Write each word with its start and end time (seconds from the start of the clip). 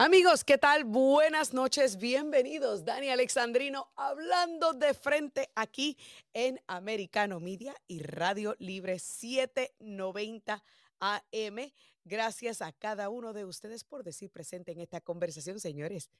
Amigos, 0.00 0.44
¿qué 0.44 0.58
tal? 0.58 0.84
Buenas 0.84 1.52
noches, 1.52 1.96
bienvenidos. 1.96 2.84
Dani 2.84 3.10
Alexandrino 3.10 3.90
hablando 3.96 4.72
de 4.72 4.94
frente 4.94 5.50
aquí 5.56 5.98
en 6.32 6.60
Americano 6.68 7.40
Media 7.40 7.74
y 7.88 7.98
Radio 7.98 8.54
Libre 8.60 9.00
790 9.00 10.62
AM. 11.00 11.72
Gracias 12.04 12.62
a 12.62 12.70
cada 12.70 13.08
uno 13.08 13.32
de 13.32 13.44
ustedes 13.44 13.82
por 13.82 14.04
decir 14.04 14.30
presente 14.30 14.70
en 14.70 14.78
esta 14.78 15.00
conversación, 15.00 15.58
señores. 15.58 16.10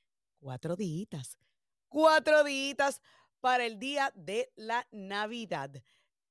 Cuatro 0.41 0.75
días, 0.75 1.39
cuatro 1.89 2.43
días 2.43 3.01
para 3.39 3.65
el 3.65 3.79
día 3.79 4.11
de 4.17 4.51
la 4.57 4.89
Navidad. 4.91 5.71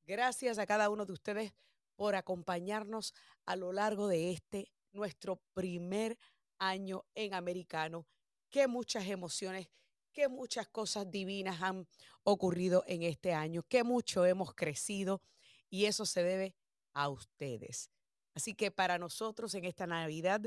Gracias 0.05 0.57
a 0.57 0.66
cada 0.66 0.89
uno 0.89 1.05
de 1.05 1.14
ustedes 1.14 1.54
por 1.95 2.16
acompañarnos 2.16 3.14
a 3.45 3.55
lo 3.55 3.71
largo 3.71 4.09
de 4.09 4.34
este, 4.34 4.70
nuestro 4.91 5.38
primer 5.54 6.18
en 6.59 7.33
americano. 7.33 8.05
Qué 8.49 8.67
muchas 8.67 9.07
emociones, 9.07 9.69
qué 10.11 10.27
muchas 10.27 10.68
cosas 10.68 11.09
divinas 11.09 11.61
han 11.61 11.87
ocurrido 12.23 12.83
en 12.87 13.04
este 13.04 13.33
año, 13.33 13.63
qué 13.63 13.83
mucho 13.83 14.25
hemos 14.25 14.54
crecido 14.54 15.21
y 15.69 15.85
eso 15.85 16.05
se 16.05 16.23
debe 16.23 16.55
a 16.93 17.09
ustedes. 17.09 17.91
Así 18.33 18.55
que 18.55 18.71
para 18.71 18.97
nosotros 18.97 19.54
en 19.55 19.65
esta 19.65 19.87
Navidad, 19.87 20.41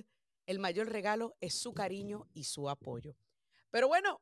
el 0.47 0.59
mayor 0.59 0.89
regalo 0.89 1.37
es 1.41 1.55
su 1.55 1.75
cariño 1.75 2.29
y 2.33 2.45
su 2.45 2.69
apoyo. 2.69 3.17
Pero 3.71 3.89
bueno, 3.89 4.21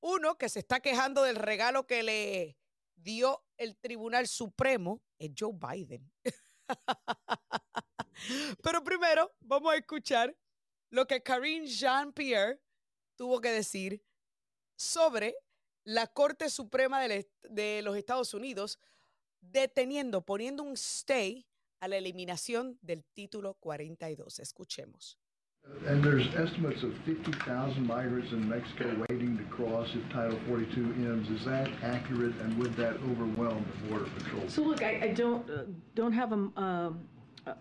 uno 0.00 0.36
que 0.36 0.48
se 0.48 0.60
está 0.60 0.80
quejando 0.80 1.22
del 1.22 1.36
regalo 1.36 1.86
que 1.86 2.02
le 2.02 2.56
dio 2.96 3.44
el 3.56 3.76
Tribunal 3.76 4.26
Supremo 4.26 5.02
es 5.18 5.30
Joe 5.36 5.52
Biden. 5.54 6.10
Pero 8.62 8.82
primero 8.82 9.32
vamos 9.40 9.72
a 9.72 9.76
escuchar 9.76 10.36
lo 10.90 11.06
que 11.06 11.22
Karine 11.22 11.66
Jean-Pierre 11.66 12.60
tuvo 13.16 13.40
que 13.40 13.50
decir 13.50 14.02
sobre 14.76 15.34
la 15.84 16.06
Corte 16.06 16.50
Suprema 16.50 17.00
de, 17.00 17.82
los 17.82 17.96
Estados 17.96 18.34
Unidos 18.34 18.78
deteniendo, 19.40 20.24
poniendo 20.24 20.62
un 20.62 20.74
stay 20.76 21.46
a 21.80 21.88
la 21.88 21.96
eliminación 21.96 22.78
del 22.82 23.04
título 23.14 23.54
42. 23.54 24.40
Escuchemos. 24.40 25.18
And 25.86 26.02
there's 26.02 26.26
estimates 26.34 26.82
of 26.82 26.94
50,000 27.04 27.86
migrants 27.86 28.32
in 28.32 28.48
Mexico 28.48 29.04
waiting 29.10 29.36
to 29.36 29.44
cross 29.54 29.88
if 29.94 30.02
Title 30.10 30.38
42 30.48 30.94
ends. 30.96 31.28
Is 31.28 31.44
that 31.44 31.68
accurate, 31.82 32.34
and 32.40 32.56
would 32.58 32.74
that 32.76 32.94
overwhelm 33.10 33.66
the 33.66 33.88
Border 33.88 34.06
Patrol? 34.16 34.48
So 34.48 34.62
look, 34.62 34.82
I, 34.82 35.00
I 35.02 35.08
don't 35.08 35.48
uh, 35.50 35.64
don't 35.94 36.12
have 36.12 36.32
a, 36.32 36.36
um, 36.56 37.06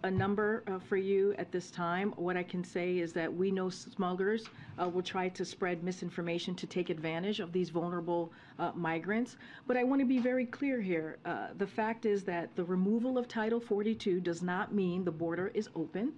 a 0.03 0.11
number 0.11 0.63
uh, 0.67 0.79
for 0.79 0.97
you 0.97 1.33
at 1.37 1.51
this 1.51 1.71
time. 1.71 2.13
What 2.15 2.37
I 2.37 2.43
can 2.43 2.63
say 2.63 2.99
is 2.99 3.13
that 3.13 3.33
we 3.33 3.51
know 3.51 3.69
smugglers 3.69 4.45
uh, 4.81 4.87
will 4.89 5.01
try 5.01 5.29
to 5.29 5.45
spread 5.45 5.83
misinformation 5.83 6.55
to 6.55 6.67
take 6.67 6.89
advantage 6.89 7.39
of 7.39 7.51
these 7.51 7.69
vulnerable 7.69 8.31
uh, 8.59 8.71
migrants. 8.75 9.37
But 9.65 9.77
I 9.77 9.83
want 9.83 9.99
to 10.01 10.05
be 10.05 10.19
very 10.19 10.45
clear 10.45 10.81
here. 10.81 11.17
Uh, 11.25 11.47
the 11.57 11.67
fact 11.67 12.05
is 12.05 12.23
that 12.23 12.55
the 12.55 12.63
removal 12.63 13.17
of 13.17 13.27
Title 13.27 13.59
42 13.59 14.19
does 14.21 14.41
not 14.41 14.73
mean 14.73 15.03
the 15.03 15.11
border 15.11 15.51
is 15.53 15.69
open. 15.75 16.13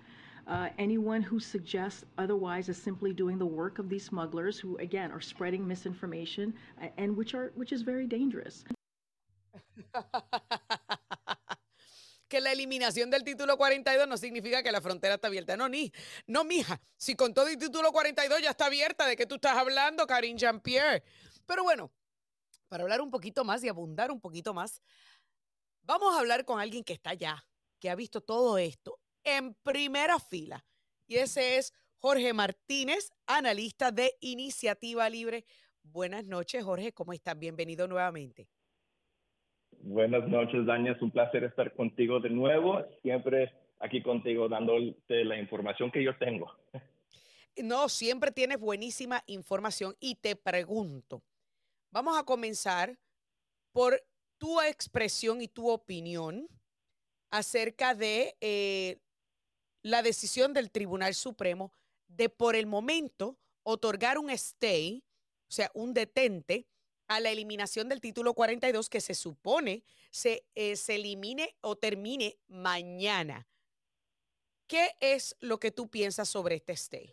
Uh, 0.48 0.70
anyone 0.80 1.22
who 1.22 1.40
suggests 1.40 2.06
otherwise 2.18 2.70
is 2.70 2.78
simply 2.78 3.14
doing 3.14 3.38
the 3.38 3.46
work 3.46 3.78
of 3.78 3.88
these 3.88 4.04
smugglers 4.04 4.58
who, 4.58 4.78
again, 4.78 5.12
are 5.12 5.22
spreading 5.22 5.68
misinformation 5.68 6.54
and 6.98 7.16
which 7.16 7.36
are 7.36 7.52
which 7.56 7.72
is 7.72 7.84
very 7.84 8.08
dangerous. 8.08 8.64
que 12.30 12.40
la 12.40 12.52
eliminación 12.52 13.10
del 13.10 13.24
título 13.24 13.58
42 13.58 14.08
no 14.08 14.16
significa 14.16 14.64
que 14.64 14.72
la 14.72 14.80
frontera 14.80 15.16
está 15.16 15.28
abierta. 15.28 15.58
No, 15.58 15.68
ni, 15.68 15.92
no, 16.28 16.44
mija. 16.44 16.80
Si 16.96 17.16
con 17.16 17.34
todo 17.34 17.48
el 17.48 17.58
título 17.58 17.92
42 17.92 18.42
ya 18.42 18.52
está 18.52 18.68
abierta, 18.68 19.06
¿de 19.08 19.18
qué 19.18 19.26
tú 19.26 19.36
estás 19.36 19.58
hablando, 19.58 20.06
Karine 20.08 20.40
Jean-Pierre? 20.40 21.04
Pero 21.46 21.64
bueno, 21.64 21.92
para 22.70 22.84
hablar 22.84 23.02
un 23.02 23.10
poquito 23.10 23.44
más 23.44 23.64
y 23.64 23.68
abundar 23.68 24.12
un 24.12 24.22
poquito 24.22 24.54
más, 24.54 24.82
vamos 25.82 26.16
a 26.16 26.20
hablar 26.20 26.46
con 26.46 26.62
alguien 26.62 26.84
que 26.84 26.94
está 26.94 27.10
allá, 27.10 27.44
que 27.80 27.90
ha 27.90 27.96
visto 27.96 28.22
todo 28.22 28.58
esto 28.60 29.00
en 29.24 29.56
primera 29.56 30.20
fila. 30.20 30.64
Y 31.08 31.18
ese 31.18 31.58
es 31.58 31.74
Jorge 31.98 32.32
Martínez, 32.34 33.12
analista 33.26 33.92
de 33.92 34.16
Iniciativa 34.22 35.10
Libre. 35.10 35.46
Buenas 35.82 36.26
noches, 36.26 36.64
Jorge. 36.64 36.94
¿Cómo 36.94 37.14
estás? 37.14 37.38
Bienvenido 37.38 37.88
nuevamente. 37.88 38.48
Buenas 39.82 40.28
noches, 40.28 40.66
Daña. 40.66 40.92
Es 40.92 41.02
un 41.02 41.12
placer 41.12 41.44
estar 41.44 41.74
contigo 41.74 42.20
de 42.20 42.30
nuevo. 42.30 42.84
Siempre 43.02 43.54
aquí 43.80 44.04
contigo 44.04 44.50
dándote 44.50 45.24
la 45.24 45.40
información 45.40 45.92
que 45.92 46.04
yo 46.04 46.18
tengo. 46.18 46.52
No, 47.58 47.90
siempre 47.90 48.32
tienes 48.32 48.60
buenísima 48.60 49.24
información 49.28 49.96
y 50.00 50.16
te 50.16 50.36
pregunto, 50.36 51.22
vamos 51.92 52.18
a 52.18 52.24
comenzar 52.24 52.98
por 53.74 54.02
tu 54.38 54.62
expresión 54.62 55.42
y 55.42 55.48
tu 55.48 55.70
opinión 55.70 56.48
acerca 57.32 57.96
de 57.96 58.38
eh, 58.40 58.98
la 59.82 60.02
decisión 60.02 60.54
del 60.54 60.72
Tribunal 60.72 61.14
Supremo 61.14 61.74
de 62.08 62.30
por 62.30 62.56
el 62.56 62.66
momento 62.66 63.38
otorgar 63.64 64.18
un 64.18 64.30
stay, 64.30 65.04
o 65.48 65.52
sea, 65.52 65.70
un 65.74 65.94
detente 65.94 66.66
a 67.10 67.20
la 67.20 67.32
eliminación 67.32 67.90
del 67.90 68.00
título 68.00 68.34
42 68.34 68.88
que 68.88 69.02
se 69.02 69.16
supone 69.16 69.82
se, 70.12 70.44
eh, 70.56 70.76
se 70.76 70.96
elimine 70.96 71.56
o 71.62 71.76
termine 71.76 72.36
mañana. 72.48 73.48
¿Qué 74.68 74.90
es 75.02 75.36
lo 75.42 75.58
que 75.58 75.72
tú 75.72 75.90
piensas 75.90 76.30
sobre 76.30 76.56
este 76.56 76.74
stay? 76.74 77.10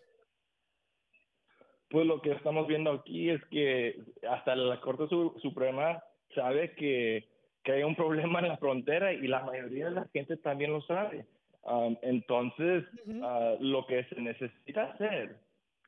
Pues 1.88 2.06
lo 2.06 2.20
que 2.20 2.32
estamos 2.32 2.66
viendo 2.66 2.92
aquí 2.92 3.30
es 3.30 3.42
que 3.46 3.98
hasta 4.28 4.54
la 4.54 4.80
Corte 4.80 5.08
Suprema 5.40 6.02
sabe 6.34 6.74
que, 6.74 7.26
que, 7.64 7.72
hay 7.72 7.82
un 7.82 7.96
problema 7.96 8.40
en 8.40 8.48
la 8.48 8.58
frontera 8.58 9.12
y 9.12 9.26
la 9.26 9.44
mayoría 9.44 9.86
de 9.86 9.92
la 9.92 10.08
gente 10.12 10.36
también 10.36 10.72
lo 10.72 10.82
sabe. 10.82 11.24
Um, 11.62 11.96
entonces, 12.02 12.84
uh, 13.06 13.56
lo 13.60 13.86
que 13.86 14.04
se 14.04 14.20
necesita 14.20 14.92
hacer 14.92 15.36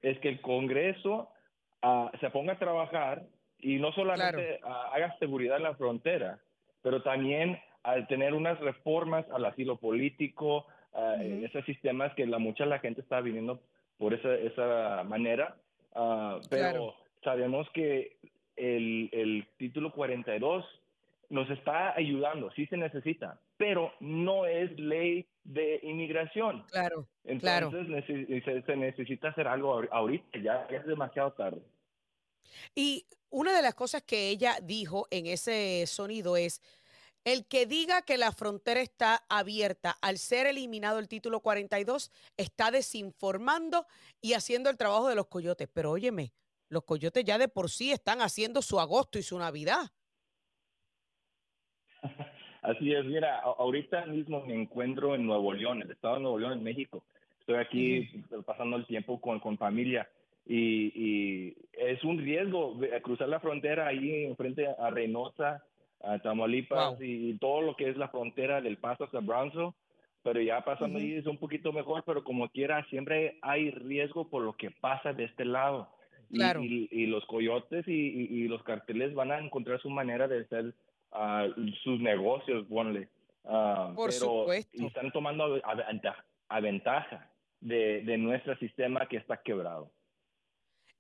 es 0.01 0.19
que 0.21 0.29
el 0.29 0.41
Congreso 0.41 1.29
uh, 1.83 2.09
se 2.21 2.31
ponga 2.31 2.55
a 2.55 2.59
trabajar 2.59 3.27
y 3.61 3.77
no 3.77 3.93
solamente 3.93 4.61
haga 4.63 5.17
seguridad 5.19 5.57
en 5.57 5.65
la 5.65 5.75
frontera, 5.75 6.39
pero 6.83 7.03
también 7.03 7.61
al 7.83 8.07
tener 8.07 8.35
unas 8.35 8.59
reformas 8.61 9.25
al 9.31 9.45
asilo 9.45 9.77
político, 9.77 10.67
esos 11.21 11.65
sistemas 11.65 12.13
que 12.15 12.27
la 12.27 12.39
mucha 12.39 12.67
la 12.67 12.79
gente 12.79 13.01
está 13.01 13.21
viniendo 13.21 13.61
por 13.99 14.15
esa, 14.15 14.35
esa 14.35 15.05
manera, 15.05 15.57
uh, 15.95 16.41
pero 16.49 16.95
sabemos 17.23 17.69
que 17.71 18.17
el, 18.57 19.09
el 19.13 19.47
título 19.57 19.93
42 19.93 20.65
nos 21.31 21.51
está 21.51 21.95
ayudando, 21.97 22.51
sí 22.53 22.67
se 22.67 22.77
necesita, 22.77 23.39
pero 23.57 23.93
no 24.01 24.47
es 24.47 24.71
ley 24.79 25.27
de 25.45 25.81
inmigración. 25.83 26.65
Claro, 26.71 27.07
Entonces 27.25 27.87
Se, 28.07 28.63
se, 28.63 28.77
necesita 28.77 29.29
hacer 29.29 29.47
algo 29.47 29.83
ahorita, 29.91 30.39
ya 30.39 30.67
es 30.71 30.87
demasiado 30.87 31.33
tarde. 31.33 31.61
Y 32.75 33.05
una 33.31 33.55
de 33.55 33.63
las 33.63 33.75
cosas 33.75 34.03
que 34.03 34.31
ella 34.31 34.59
dijo 34.63 35.07
en 35.11 35.27
ese 35.27 35.87
sonido 35.87 36.37
es, 36.37 36.63
el 37.25 37.47
que 37.47 37.67
diga 37.67 38.03
que 38.03 38.17
la 38.17 38.33
frontera 38.33 38.81
está 38.81 39.25
abierta 39.29 39.97
al 40.01 40.19
ser 40.19 40.47
eliminado 40.47 40.99
el 40.99 41.09
título 41.09 41.41
42 41.41 42.11
está 42.37 42.71
desinformando 42.71 43.87
y 44.23 44.33
haciendo 44.33 44.71
el 44.71 44.79
trabajo 44.79 45.09
de 45.09 45.15
los 45.15 45.27
coyotes. 45.27 45.69
Pero 45.73 45.91
óyeme, 45.91 46.33
los 46.69 46.85
coyotes 46.85 47.25
ya 47.25 47.37
de 47.37 47.49
por 47.49 47.71
sí 47.71 47.93
están 47.93 48.21
haciendo 48.23 48.63
su 48.63 48.81
agosto 48.81 49.19
y 49.19 49.23
su 49.23 49.39
Navidad. 49.39 49.91
Así 52.63 52.93
es, 52.93 53.05
mira, 53.05 53.41
ahorita 53.41 54.07
mismo 54.07 54.45
me 54.45 54.55
encuentro 54.55 55.15
en 55.15 55.27
Nuevo 55.27 55.53
León, 55.53 55.83
el 55.83 55.91
estado 55.91 56.15
de 56.15 56.21
Nuevo 56.21 56.39
León, 56.39 56.53
en 56.55 56.63
México. 56.63 57.05
Estoy 57.41 57.57
aquí 57.57 58.25
pasando 58.45 58.77
el 58.77 58.87
tiempo 58.87 59.21
con, 59.21 59.41
con 59.41 59.57
familia 59.59 60.09
y, 60.49 61.55
es 61.73 62.03
un 62.03 62.19
riesgo 62.19 62.77
cruzar 63.03 63.29
la 63.29 63.39
frontera 63.39 63.87
ahí 63.87 64.25
enfrente 64.25 64.67
a 64.67 64.91
Reynosa, 64.91 65.63
a 66.03 66.19
Tamaulipas 66.19 66.97
y 67.01 67.35
todo 67.39 67.61
lo 67.63 67.77
que 67.77 67.89
es 67.89 67.97
la 67.97 68.09
frontera 68.09 68.61
del 68.61 68.79
Paso 68.79 69.05
hasta 69.05 69.21
Brownsville, 69.21 69.73
pero 70.23 70.41
ya 70.41 70.61
pasando 70.63 70.99
ahí 70.99 71.15
es 71.15 71.27
un 71.27 71.39
poquito 71.39 71.73
mejor, 71.73 72.03
pero 72.05 72.25
como 72.25 72.49
quiera, 72.49 72.85
siempre 72.87 73.39
hay 73.43 73.71
riesgo 73.71 74.29
por 74.29 74.43
lo 74.43 74.57
que 74.57 74.71
pasa 74.71 75.13
de 75.13 75.25
este 75.25 75.45
lado. 75.45 75.89
Y, 76.31 77.07
los 77.07 77.25
coyotes 77.27 77.87
y, 77.87 78.49
los 78.49 78.63
carteles 78.63 79.15
van 79.15 79.33
a 79.33 79.39
encontrar 79.39 79.81
su 79.81 79.89
manera 79.89 80.29
de 80.29 80.41
hacer 80.41 80.75
uh, 81.13 81.71
sus 81.83 82.01
negocios, 82.01 82.67
ponle. 82.69 83.09
Uh, 83.45 83.95
por 83.95 84.13
supuesto. 84.13 84.77
Y 84.77 84.87
están 84.87 85.11
tomando 85.13 85.59
a, 85.65 86.61
ventaja 86.61 87.31
de, 87.61 88.03
de 88.03 88.19
nuestro 88.19 88.57
sistema 88.59 89.07
que 89.07 89.17
está 89.17 89.39
quebrado. 89.39 89.91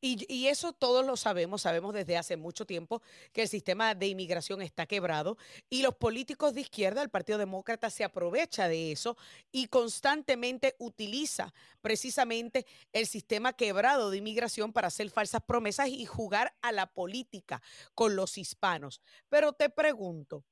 Y, 0.00 0.47
eso 0.47 0.73
todos 0.73 1.05
lo 1.05 1.17
sabemos, 1.17 1.62
sabemos 1.62 1.93
desde 1.93 2.17
hace 2.17 2.37
mucho 2.37 2.65
tiempo 2.65 3.03
que 3.33 3.43
el 3.43 3.49
sistema 3.49 3.97
de 3.97 4.06
inmigración 4.06 4.62
está 4.62 4.87
quebrado 4.87 5.37
y 5.69 5.83
los 5.83 5.97
políticos 5.97 6.55
de 6.55 6.61
izquierda, 6.61 7.03
el 7.03 7.09
Partido 7.09 7.39
Demócrata, 7.39 7.91
se 7.91 8.05
aprovecha 8.05 8.69
de 8.69 8.93
eso 8.93 9.17
y 9.50 9.67
constantemente 9.67 10.77
utiliza 10.79 11.53
precisamente 11.81 12.65
el 12.93 13.09
sistema 13.09 13.55
quebrado 13.55 14.11
de 14.11 14.19
inmigración 14.19 14.73
para 14.73 14.87
hacer 14.87 15.11
falsas 15.11 15.43
promesas 15.43 15.89
y 15.89 16.06
jugar 16.06 16.55
a 16.62 16.71
la 16.71 16.87
política 16.87 17.61
con 17.95 18.15
los 18.15 18.39
hispanos. 18.39 19.00
Pero 19.29 19.53
te 19.53 19.69
pregunto, 19.69 20.45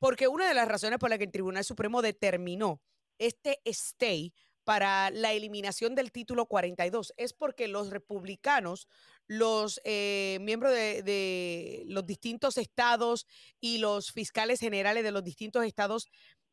porque 0.00 0.26
una 0.26 0.48
de 0.48 0.54
las 0.54 0.66
razones 0.66 0.98
por 0.98 1.10
las 1.10 1.18
que 1.18 1.26
el 1.26 1.32
Tribunal 1.32 1.64
Supremo 1.64 2.02
determinó 2.02 2.80
este 3.18 3.60
stay 3.64 4.32
para 4.68 5.10
la 5.12 5.32
eliminación 5.32 5.94
del 5.94 6.12
título 6.12 6.44
42 6.44 7.14
es 7.16 7.32
porque 7.32 7.68
los 7.68 7.88
republicanos, 7.88 8.86
los 9.26 9.80
eh, 9.84 10.36
miembros 10.42 10.74
de, 10.74 11.84
los 11.86 12.04
distintos 12.04 12.58
estados 12.58 13.26
y 13.62 13.78
los 13.78 14.12
fiscales 14.12 14.60
generales 14.60 15.04
de 15.04 15.10
los 15.10 15.24
distintos 15.24 15.64
estados, 15.64 16.10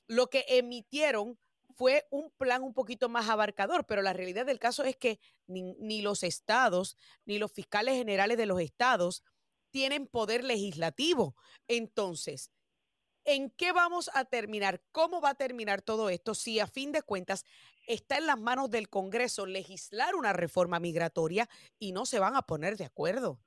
lo 0.07 0.27
que 0.27 0.45
emitieron 0.47 1.37
fue 1.75 2.07
un 2.09 2.31
plan 2.37 2.63
un 2.63 2.73
poquito 2.73 3.09
más 3.09 3.27
abarcador, 3.27 3.85
pero 3.85 4.01
la 4.01 4.13
realidad 4.13 4.45
del 4.45 4.59
caso 4.59 4.85
es 4.85 4.95
que 4.95 5.19
ni 5.45 6.01
los 6.01 6.23
estados 6.23 6.95
ni 7.25 7.37
los 7.37 7.51
fiscales 7.51 7.97
generales 7.97 8.37
de 8.37 8.45
los 8.45 8.61
estados 8.61 9.23
tienen 9.71 10.07
poder 10.07 10.45
legislativo. 10.45 11.35
Entonces, 11.67 12.49
¿En 13.25 13.49
qué 13.49 13.71
vamos 13.71 14.11
a 14.13 14.25
terminar? 14.25 14.81
¿Cómo 14.91 15.19
va 15.19 15.31
a 15.31 15.35
terminar 15.35 15.81
todo 15.81 16.09
esto 16.09 16.35
si 16.35 16.59
a 16.59 16.67
fin 16.67 16.91
de 16.91 17.01
cuentas 17.01 17.43
está 17.87 18.19
en 18.19 18.27
las 18.27 18.39
manos 18.39 18.69
del 18.69 18.87
Congreso 18.87 19.47
legislar 19.47 20.13
una 20.13 20.31
reforma 20.31 20.79
migratoria 20.79 21.49
y 21.79 21.91
no 21.91 22.05
se 22.05 22.19
van 22.19 22.35
a 22.35 22.43
poner 22.43 22.77
de 22.77 22.85
acuerdo? 22.85 23.39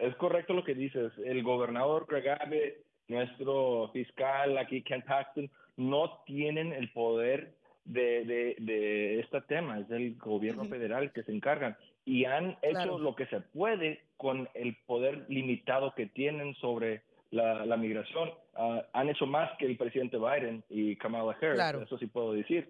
Es 0.00 0.16
correcto 0.16 0.54
lo 0.54 0.64
que 0.64 0.74
dices. 0.74 1.12
El 1.24 1.42
gobernador 1.42 2.06
Craig 2.06 2.28
Abbott, 2.28 2.74
nuestro 3.08 3.90
fiscal 3.92 4.56
aquí, 4.56 4.82
Ken 4.82 5.02
Paxton, 5.02 5.50
no 5.76 6.22
tienen 6.24 6.72
el 6.72 6.90
poder 6.92 7.56
de, 7.84 8.24
de, 8.58 9.20
este 9.20 9.42
tema. 9.42 9.80
Es 9.80 9.90
el 9.90 10.16
gobierno 10.16 10.64
federal 10.64 11.12
que 11.12 11.22
se 11.24 11.32
encargan. 11.32 11.76
Y 12.06 12.24
han 12.24 12.56
hecho 12.62 12.98
lo 12.98 13.14
que 13.14 13.26
se 13.26 13.40
puede 13.40 14.00
con 14.16 14.48
el 14.54 14.76
poder 14.86 15.26
limitado 15.28 15.94
que 15.94 16.06
tienen 16.06 16.54
sobre 16.54 17.02
la, 17.36 17.76
migración, 17.76 18.30
ah, 18.54 18.82
han 18.92 19.08
hecho 19.08 19.26
más 19.26 19.50
que 19.58 19.66
el 19.66 19.76
presidente 19.76 20.18
Biden 20.18 20.64
y 20.68 20.96
Kamala 20.96 21.36
Harris, 21.40 21.82
eso 21.82 21.98
sí 21.98 22.06
puedo 22.06 22.32
decir. 22.32 22.68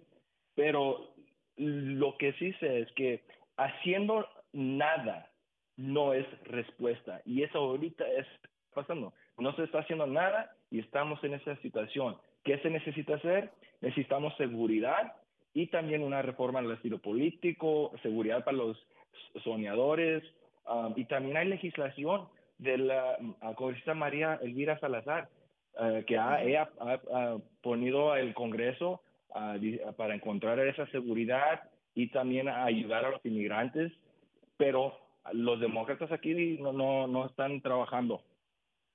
Pero 0.55 1.13
lo 1.55 2.17
que 2.17 2.33
sí 2.33 2.53
sé 2.59 2.81
es 2.81 2.91
que 2.93 3.23
haciendo 3.57 4.27
nada 4.53 5.29
no 5.77 6.13
es 6.13 6.25
respuesta. 6.43 7.21
Y 7.25 7.43
eso 7.43 7.59
ahorita 7.59 8.05
es 8.07 8.25
pasando. 8.73 9.13
No 9.37 9.55
se 9.55 9.63
está 9.63 9.79
haciendo 9.79 10.07
nada 10.07 10.55
y 10.71 10.79
estamos 10.79 11.23
en 11.23 11.35
esa 11.35 11.55
situación. 11.57 12.17
¿Qué 12.43 12.57
se 12.59 12.69
necesita 12.69 13.15
hacer? 13.15 13.51
Necesitamos 13.81 14.35
seguridad 14.37 15.13
y 15.53 15.67
también 15.67 16.03
una 16.03 16.21
reforma 16.21 16.59
al 16.59 16.71
estilo 16.71 16.99
político, 16.99 17.91
seguridad 18.01 18.43
para 18.43 18.57
los 18.57 18.77
soñadores 19.43 20.23
ah, 20.65 20.91
y 20.95 21.05
también 21.05 21.37
hay 21.37 21.47
legislación 21.47 22.27
de 22.57 22.77
la 22.77 23.17
congresista 23.55 23.93
María 23.93 24.39
Elvira 24.41 24.79
Salazar, 24.79 25.29
eh, 25.79 26.03
que 26.07 26.17
ha, 26.17 26.43
ella 26.43 26.69
ha, 26.79 27.37
ponido 27.61 28.11
al 28.11 28.33
Congreso 28.33 29.01
para 29.97 30.15
encontrar 30.15 30.59
esa 30.59 30.87
seguridad 30.87 31.61
y 31.93 32.07
también 32.07 32.47
ayudar 32.47 33.05
a 33.05 33.11
los 33.11 33.25
inmigrantes, 33.25 33.91
pero 34.55 34.97
los 35.33 35.59
demócratas 35.59 36.11
aquí 36.11 36.57
no, 36.59 36.73
no, 36.73 37.05
no 37.07 37.25
están 37.27 37.61
trabajando 37.61 38.23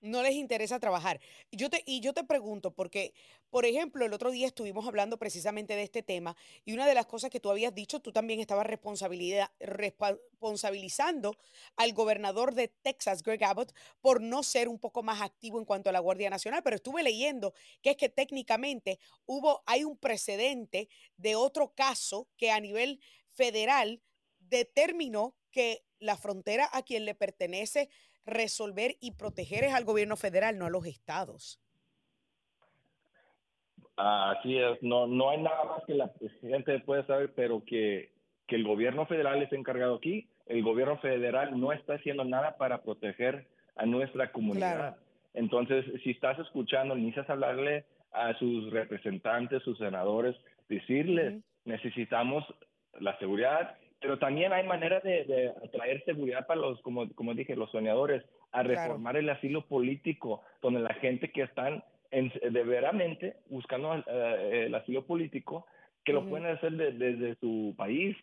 no 0.03 0.23
les 0.23 0.35
interesa 0.35 0.79
trabajar. 0.79 1.19
Yo 1.51 1.71
te, 1.71 1.83
y 1.87 2.01
yo 2.01 2.13
te 2.13 2.25
pregunto, 2.25 2.75
porque, 2.75 3.15
por 3.51 3.65
ejemplo, 3.65 4.05
el 4.05 4.13
otro 4.13 4.31
día 4.31 4.49
estuvimos 4.49 4.87
hablando 4.87 5.17
precisamente 5.17 5.75
de 5.75 5.85
este 5.85 6.03
tema 6.03 6.37
y 6.65 6.75
una 6.75 6.87
de 6.87 6.93
las 6.95 7.07
cosas 7.07 7.31
que 7.31 7.41
tú 7.41 7.51
habías 7.51 7.75
dicho, 7.75 8.01
tú 8.01 8.13
también 8.13 8.41
estabas 8.41 8.67
responsabilizando 8.67 11.35
al 11.77 11.95
gobernador 11.95 12.55
de 12.55 12.69
Texas, 12.69 13.23
Greg 13.23 13.43
Abbott, 13.45 13.73
por 14.01 14.21
no 14.21 14.43
ser 14.43 14.69
un 14.69 14.79
poco 14.79 15.03
más 15.03 15.23
activo 15.23 15.59
en 15.59 15.65
cuanto 15.65 15.89
a 15.89 15.93
la 15.93 16.01
Guardia 16.01 16.29
Nacional, 16.31 16.63
pero 16.63 16.77
estuve 16.77 17.03
leyendo 17.05 17.55
que 17.81 17.91
es 17.91 17.97
que 17.97 18.09
técnicamente 18.09 18.99
hubo, 19.25 19.63
hay 19.67 19.85
un 19.85 19.97
precedente 19.97 20.89
de 21.17 21.37
otro 21.37 21.75
caso 21.75 22.29
que 22.37 22.51
a 22.51 22.59
nivel 22.61 23.01
federal 23.29 24.03
determinó 24.41 25.37
que 25.53 25.85
la 26.01 26.17
frontera 26.17 26.69
a 26.73 26.83
quien 26.83 27.05
le 27.05 27.15
pertenece 27.15 27.89
resolver 28.27 28.97
y 29.01 29.13
proteger 29.13 29.65
es 29.65 29.75
al 29.75 29.85
gobierno 29.85 30.17
federal, 30.17 30.59
no 30.59 30.67
a 30.67 30.71
los 30.71 30.87
estados. 30.87 31.61
Así 33.97 34.59
es, 34.59 34.83
no, 34.83 35.07
no 35.07 35.31
hay 35.31 35.43
nada 35.43 35.65
más 35.65 35.85
que 35.87 35.95
la 35.95 36.11
gente 36.41 36.81
puede 36.81 37.05
saber, 37.07 37.33
pero 37.35 37.63
que, 37.65 38.13
que 38.47 38.57
el 38.57 38.65
gobierno 38.65 39.07
federal 39.07 39.43
es 39.43 39.53
encargado 39.53 39.97
aquí, 39.97 40.29
el 40.47 40.63
gobierno 40.63 40.99
federal 40.99 41.59
no 41.59 41.73
está 41.73 41.95
haciendo 41.95 42.25
nada 42.25 42.57
para 42.57 42.83
proteger 42.83 43.47
a 43.77 43.87
nuestra 43.87 44.33
comunidad. 44.33 44.97
Entonces, 45.35 45.85
si 46.03 46.11
estás 46.11 46.39
escuchando, 46.39 46.95
necesitas 46.95 47.31
hablarle 47.31 47.85
a 48.13 48.37
sus 48.39 48.71
representantes, 48.71 49.63
sus 49.63 49.79
senadores, 49.79 50.37
decirles, 50.69 51.43
necesitamos 51.65 52.45
la 53.01 53.19
seguridad 53.19 53.77
pero 54.03 54.19
también 54.19 54.53
hay 54.53 54.67
maneras 54.67 55.03
de, 55.05 55.25
de 55.25 55.49
atraer 55.65 56.05
seguridad 56.05 56.47
para 56.47 56.61
los, 56.61 56.81
como, 56.83 57.09
como 57.15 57.35
dije, 57.35 57.55
los 57.55 57.71
soñadores, 57.71 58.25
a 58.51 58.65
reformar 58.65 59.17
el 59.17 59.31
asilo 59.31 59.65
político, 59.67 60.43
donde 60.61 60.81
la 60.81 60.93
gente 60.95 61.31
que 61.31 61.43
están 61.43 61.83
en, 62.11 62.31
de 62.31 62.65
veramente 62.65 63.37
buscando 63.49 63.95
eh, 63.95 64.65
el 64.67 64.75
asilo 64.75 65.07
político, 65.07 65.67
que 66.05 66.13
lo 66.13 66.29
pueden 66.29 66.47
hacer 66.47 66.73
desde 66.73 67.37
su 67.37 67.75
país. 67.79 68.17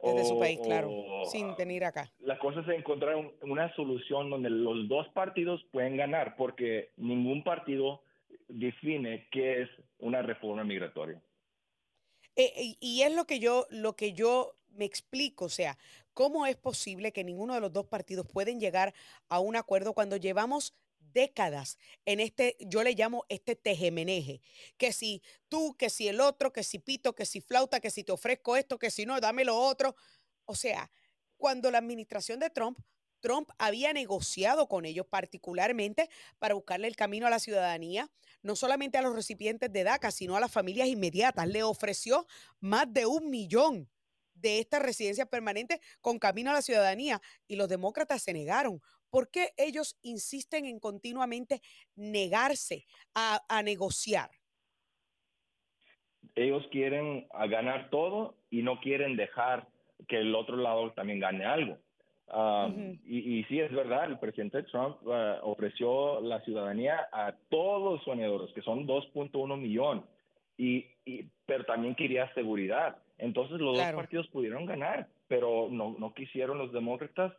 Desde 0.00 0.24
su 0.24 0.38
país, 0.38 0.60
claro, 0.62 0.90
sin 1.30 1.56
venir 1.56 1.84
acá. 1.84 2.10
La 2.20 2.38
cosa 2.38 2.60
es 2.60 2.68
encontrar 2.68 3.16
una 3.42 3.74
solución 3.74 4.30
donde 4.30 4.50
los 4.50 4.86
dos 4.86 5.08
partidos 5.08 5.64
pueden 5.72 5.96
ganar, 5.96 6.36
porque 6.36 6.90
ningún 6.96 7.42
partido 7.42 8.02
define 8.48 9.26
qué 9.32 9.62
es 9.62 9.70
una 9.98 10.22
reforma 10.22 10.62
migratoria. 10.62 11.20
Eh, 12.36 12.76
y 12.80 13.02
es 13.02 13.14
lo 13.14 13.24
que 13.24 13.38
yo, 13.38 13.66
lo 13.70 13.94
que 13.94 14.12
yo 14.12 14.54
me 14.76 14.84
explico, 14.84 15.46
o 15.46 15.48
sea, 15.48 15.78
¿cómo 16.12 16.46
es 16.46 16.56
posible 16.56 17.12
que 17.12 17.24
ninguno 17.24 17.54
de 17.54 17.60
los 17.60 17.72
dos 17.72 17.86
partidos 17.86 18.26
pueden 18.26 18.60
llegar 18.60 18.94
a 19.28 19.40
un 19.40 19.56
acuerdo 19.56 19.94
cuando 19.94 20.16
llevamos 20.16 20.74
décadas 21.14 21.78
en 22.04 22.20
este, 22.20 22.56
yo 22.60 22.82
le 22.82 22.92
llamo 22.92 23.24
este 23.28 23.56
tejemeneje, 23.56 24.42
que 24.76 24.92
si 24.92 25.22
tú, 25.48 25.76
que 25.78 25.88
si 25.88 26.08
el 26.08 26.20
otro, 26.20 26.52
que 26.52 26.64
si 26.64 26.78
pito, 26.78 27.14
que 27.14 27.24
si 27.24 27.40
flauta, 27.40 27.80
que 27.80 27.90
si 27.90 28.04
te 28.04 28.12
ofrezco 28.12 28.56
esto, 28.56 28.78
que 28.78 28.90
si 28.90 29.06
no, 29.06 29.20
dame 29.20 29.44
lo 29.44 29.56
otro. 29.56 29.94
O 30.44 30.54
sea, 30.54 30.90
cuando 31.36 31.70
la 31.70 31.78
administración 31.78 32.40
de 32.40 32.50
Trump, 32.50 32.78
Trump 33.20 33.48
había 33.56 33.94
negociado 33.94 34.68
con 34.68 34.84
ellos 34.84 35.06
particularmente 35.06 36.10
para 36.38 36.54
buscarle 36.54 36.88
el 36.88 36.96
camino 36.96 37.26
a 37.26 37.30
la 37.30 37.38
ciudadanía, 37.38 38.10
no 38.42 38.54
solamente 38.54 38.98
a 38.98 39.02
los 39.02 39.14
recipientes 39.14 39.72
de 39.72 39.84
DACA, 39.84 40.10
sino 40.10 40.36
a 40.36 40.40
las 40.40 40.52
familias 40.52 40.88
inmediatas. 40.88 41.48
Le 41.48 41.62
ofreció 41.62 42.26
más 42.60 42.92
de 42.92 43.06
un 43.06 43.30
millón 43.30 43.88
de 44.44 44.58
esta 44.58 44.78
residencia 44.78 45.24
permanente 45.24 45.80
con 46.02 46.18
camino 46.18 46.50
a 46.50 46.54
la 46.54 46.62
ciudadanía 46.62 47.18
y 47.48 47.56
los 47.56 47.68
demócratas 47.68 48.22
se 48.22 48.34
negaron. 48.34 48.80
¿Por 49.10 49.30
qué 49.30 49.48
ellos 49.56 49.98
insisten 50.02 50.66
en 50.66 50.78
continuamente 50.78 51.60
negarse 51.96 52.84
a, 53.14 53.62
negociar? 53.62 54.28
Ellos 56.34 56.66
quieren 56.70 57.26
ganar 57.48 57.88
todo 57.90 58.36
y 58.50 58.62
no 58.62 58.80
quieren 58.80 59.16
dejar 59.16 59.66
que 60.08 60.18
el 60.18 60.34
otro 60.34 60.56
lado 60.56 60.92
también 60.92 61.20
gane 61.20 61.46
algo. 61.46 61.78
y, 63.06 63.38
y, 63.38 63.44
sí, 63.44 63.60
es 63.60 63.72
verdad, 63.72 64.04
el 64.06 64.18
presidente 64.18 64.64
Trump 64.64 64.98
ah, 65.06 65.38
ofreció 65.42 66.20
la 66.20 66.40
ciudadanía 66.40 67.08
a 67.12 67.32
todos 67.48 67.94
los 67.94 68.04
soñadores, 68.04 68.52
que 68.52 68.62
son 68.62 68.86
2.1 68.86 69.56
millones, 69.56 70.04
y, 70.58 70.86
pero 71.46 71.64
también 71.64 71.94
quería 71.94 72.32
seguridad. 72.34 72.98
Entonces 73.18 73.60
los 73.60 73.76
dos 73.76 73.92
partidos 73.92 74.26
pudieron 74.28 74.66
ganar, 74.66 75.08
pero 75.28 75.68
no, 75.70 75.94
no 75.98 76.14
quisieron 76.14 76.58
los 76.58 76.72
demócratas. 76.72 77.32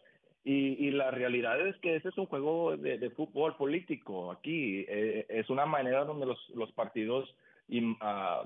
Y, 0.43 0.87
y, 0.87 0.91
la 0.91 1.09
realidad 1.09 1.59
es 1.67 1.75
que 1.77 1.95
ese 1.95 2.09
es 2.09 2.17
un 2.19 2.27
juego 2.27 2.77
de, 2.77 3.09
fútbol 3.09 3.55
político 3.55 4.31
aquí. 4.31 4.85
Eh, 4.87 5.25
es 5.27 5.49
una 5.49 5.65
manera 5.65 6.05
donde 6.05 6.27
los, 6.27 6.49
los 6.49 6.71
partidos 6.73 7.33
ah, 8.01 8.43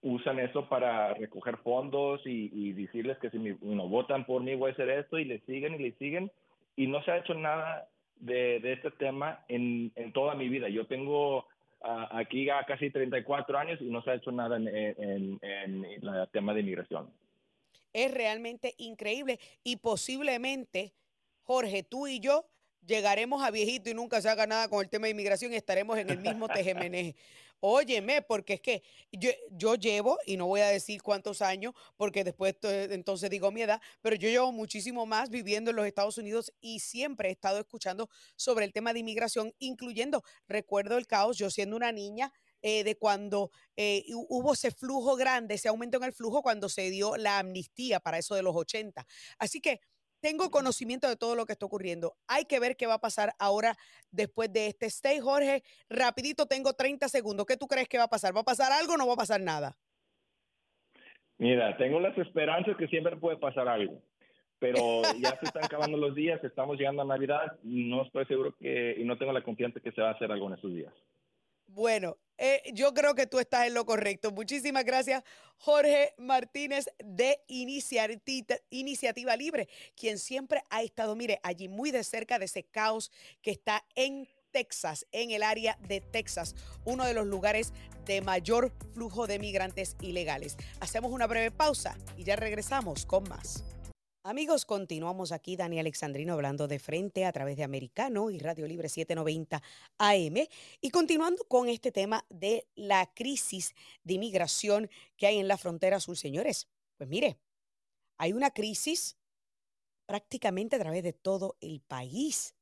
usan 0.00 0.38
eso 0.38 0.68
para 0.68 1.12
recoger 1.14 1.56
fondos 1.58 2.20
y, 2.24 2.72
decirles 2.72 3.18
que 3.18 3.30
si 3.30 3.38
no 3.62 3.88
votan 3.88 4.24
por 4.26 4.42
mí 4.42 4.54
voy 4.54 4.70
a 4.70 4.74
hacer 4.74 4.90
esto 4.90 5.18
y 5.18 5.24
le 5.24 5.40
siguen 5.40 5.74
y 5.74 5.78
le 5.78 5.92
siguen. 5.92 6.30
Y 6.76 6.86
no 6.86 7.02
se 7.02 7.10
ha 7.10 7.18
hecho 7.18 7.34
nada 7.34 7.88
de, 8.20 8.60
de 8.60 8.74
este 8.74 8.92
tema 8.92 9.44
en, 9.48 9.90
en 9.96 10.12
toda 10.12 10.36
mi 10.36 10.48
vida. 10.48 10.68
Yo 10.68 10.86
tengo 10.86 11.46
aquí 11.82 12.44
ya 12.46 12.64
casi 12.66 12.90
34 12.90 13.58
años 13.58 13.80
y 13.80 13.90
no 13.90 14.02
se 14.02 14.10
ha 14.10 14.14
hecho 14.14 14.32
nada 14.32 14.56
en, 14.56 14.68
el 14.68 16.28
tema 16.32 16.54
de 16.54 16.60
inmigración. 16.60 17.12
es 17.92 18.12
realmente 18.12 18.74
increíble 18.78 19.38
y 19.64 19.76
posiblemente, 19.76 20.94
Jorge, 21.42 21.82
tú 21.82 22.06
y 22.06 22.20
yo 22.20 22.46
llegaremos 22.86 23.42
a 23.42 23.50
viejito 23.50 23.90
y 23.90 23.94
nunca 23.94 24.20
se 24.20 24.28
haga 24.28 24.46
nada 24.46 24.68
con 24.68 24.80
el 24.80 24.88
tema 24.88 25.06
de 25.06 25.12
inmigración 25.12 25.52
y 25.52 25.56
estaremos 25.56 25.98
en 25.98 26.10
el 26.10 26.18
mismo 26.18 26.48
TGMN. 26.48 27.14
Óyeme, 27.60 28.22
porque 28.22 28.54
es 28.54 28.60
que 28.60 28.82
yo, 29.12 29.30
yo 29.50 29.74
llevo, 29.74 30.18
y 30.24 30.36
no 30.38 30.46
voy 30.46 30.62
a 30.62 30.68
decir 30.68 31.02
cuántos 31.02 31.42
años, 31.42 31.74
porque 31.96 32.24
después 32.24 32.56
entonces 32.62 33.28
digo 33.28 33.52
mi 33.52 33.62
edad, 33.62 33.80
pero 34.00 34.16
yo 34.16 34.28
llevo 34.30 34.50
muchísimo 34.50 35.04
más 35.04 35.28
viviendo 35.28 35.70
en 35.70 35.76
los 35.76 35.86
Estados 35.86 36.16
Unidos 36.16 36.52
y 36.60 36.80
siempre 36.80 37.28
he 37.28 37.32
estado 37.32 37.58
escuchando 37.58 38.08
sobre 38.36 38.64
el 38.64 38.72
tema 38.72 38.94
de 38.94 39.00
inmigración, 39.00 39.54
incluyendo, 39.58 40.24
recuerdo 40.48 40.96
el 40.96 41.06
caos, 41.06 41.36
yo 41.36 41.50
siendo 41.50 41.76
una 41.76 41.92
niña, 41.92 42.32
eh, 42.62 42.84
de 42.84 42.96
cuando 42.96 43.50
eh, 43.76 44.04
hubo 44.28 44.52
ese 44.52 44.70
flujo 44.70 45.16
grande, 45.16 45.54
ese 45.54 45.68
aumento 45.68 45.96
en 45.96 46.04
el 46.04 46.12
flujo 46.12 46.42
cuando 46.42 46.68
se 46.68 46.90
dio 46.90 47.16
la 47.16 47.38
amnistía 47.38 48.00
para 48.00 48.18
eso 48.18 48.34
de 48.34 48.42
los 48.42 48.54
80. 48.54 49.06
Así 49.38 49.60
que 49.62 49.80
tengo 50.20 50.50
conocimiento 50.50 51.08
de 51.08 51.16
todo 51.16 51.34
lo 51.34 51.46
que 51.46 51.52
está 51.52 51.66
ocurriendo. 51.66 52.14
Hay 52.28 52.44
que 52.44 52.60
ver 52.60 52.76
qué 52.76 52.86
va 52.86 52.94
a 52.94 53.00
pasar 53.00 53.32
ahora 53.38 53.76
después 54.10 54.52
de 54.52 54.68
este 54.68 54.86
stay. 54.86 55.20
Jorge, 55.20 55.62
rapidito, 55.88 56.46
tengo 56.46 56.72
30 56.74 57.08
segundos. 57.08 57.46
¿Qué 57.46 57.56
tú 57.56 57.66
crees 57.66 57.88
que 57.88 57.98
va 57.98 58.04
a 58.04 58.08
pasar? 58.08 58.36
¿Va 58.36 58.40
a 58.40 58.44
pasar 58.44 58.72
algo 58.72 58.94
o 58.94 58.96
no 58.96 59.06
va 59.06 59.14
a 59.14 59.16
pasar 59.16 59.40
nada? 59.40 59.76
Mira, 61.38 61.74
tengo 61.78 62.00
las 62.00 62.16
esperanzas 62.18 62.76
que 62.76 62.86
siempre 62.88 63.16
puede 63.16 63.38
pasar 63.38 63.66
algo, 63.66 64.02
pero 64.58 65.02
ya 65.18 65.38
se 65.38 65.46
están 65.46 65.64
acabando 65.64 65.96
los 65.96 66.14
días, 66.14 66.42
estamos 66.44 66.76
llegando 66.76 67.00
a 67.00 67.06
Navidad, 67.06 67.58
no 67.62 68.02
estoy 68.02 68.26
seguro 68.26 68.54
que, 68.56 68.96
y 68.98 69.04
no 69.04 69.16
tengo 69.16 69.32
la 69.32 69.42
confianza 69.42 69.80
que 69.80 69.90
se 69.92 70.02
va 70.02 70.10
a 70.10 70.12
hacer 70.12 70.30
algo 70.30 70.48
en 70.48 70.54
estos 70.54 70.70
días. 70.70 70.92
Bueno, 71.66 72.18
eh, 72.42 72.62
yo 72.72 72.94
creo 72.94 73.14
que 73.14 73.26
tú 73.26 73.38
estás 73.38 73.66
en 73.66 73.74
lo 73.74 73.84
correcto. 73.84 74.30
Muchísimas 74.30 74.84
gracias, 74.84 75.22
Jorge 75.58 76.14
Martínez 76.16 76.86
de 77.04 77.38
Iniciativa, 77.48 79.36
Libre, 79.36 79.68
quien 79.94 80.18
siempre 80.18 80.64
ha 80.70 80.82
estado, 80.82 81.14
mire, 81.14 81.38
allí 81.42 81.68
muy 81.68 81.90
de 81.90 82.02
cerca 82.02 82.38
de 82.38 82.46
ese 82.46 82.64
caos 82.64 83.12
que 83.42 83.50
está 83.50 83.84
en 83.94 84.26
Texas, 84.52 85.06
en 85.12 85.32
el 85.32 85.42
área 85.42 85.78
de 85.86 86.00
Texas, 86.00 86.54
uno 86.86 87.04
de 87.04 87.12
los 87.12 87.26
lugares 87.26 87.74
de 88.06 88.22
mayor 88.22 88.72
flujo 88.94 89.26
de 89.26 89.38
migrantes 89.38 89.96
ilegales. 90.00 90.56
Hacemos 90.80 91.12
una 91.12 91.26
breve 91.26 91.50
pausa 91.50 91.98
y 92.16 92.24
ya 92.24 92.36
regresamos 92.36 93.04
con 93.04 93.28
más. 93.28 93.64
Amigos, 94.22 94.66
continuamos 94.66 95.32
aquí, 95.32 95.56
Dani 95.56 95.80
Alexandrino, 95.80 96.34
hablando 96.34 96.68
de 96.68 96.78
frente 96.78 97.24
a 97.24 97.32
través 97.32 97.56
de 97.56 97.64
Americano 97.64 98.30
y 98.30 98.38
Radio 98.38 98.66
Libre 98.66 98.90
790 98.90 99.62
AM. 99.96 100.46
Y 100.82 100.90
continuando 100.90 101.42
con 101.44 101.70
este 101.70 101.90
tema 101.90 102.26
de 102.28 102.68
la 102.74 103.10
crisis 103.14 103.74
de 104.04 104.14
inmigración 104.14 104.90
que 105.16 105.26
hay 105.26 105.38
en 105.38 105.48
la 105.48 105.56
frontera 105.56 106.00
sur, 106.00 106.18
señores. 106.18 106.68
Pues 106.98 107.08
mire, 107.08 107.38
hay 108.18 108.34
una 108.34 108.50
crisis 108.50 109.16
prácticamente 110.04 110.76
a 110.76 110.80
través 110.80 111.02
de 111.02 111.14
todo 111.14 111.56
el 111.62 111.80
país. 111.80 112.54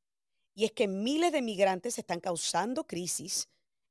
Y 0.55 0.65
es 0.65 0.71
que 0.71 0.87
miles 0.87 1.33
de 1.33 1.43
migrantes 1.43 1.99
están 1.99 2.21
causando 2.21 2.87
crisis 2.87 3.49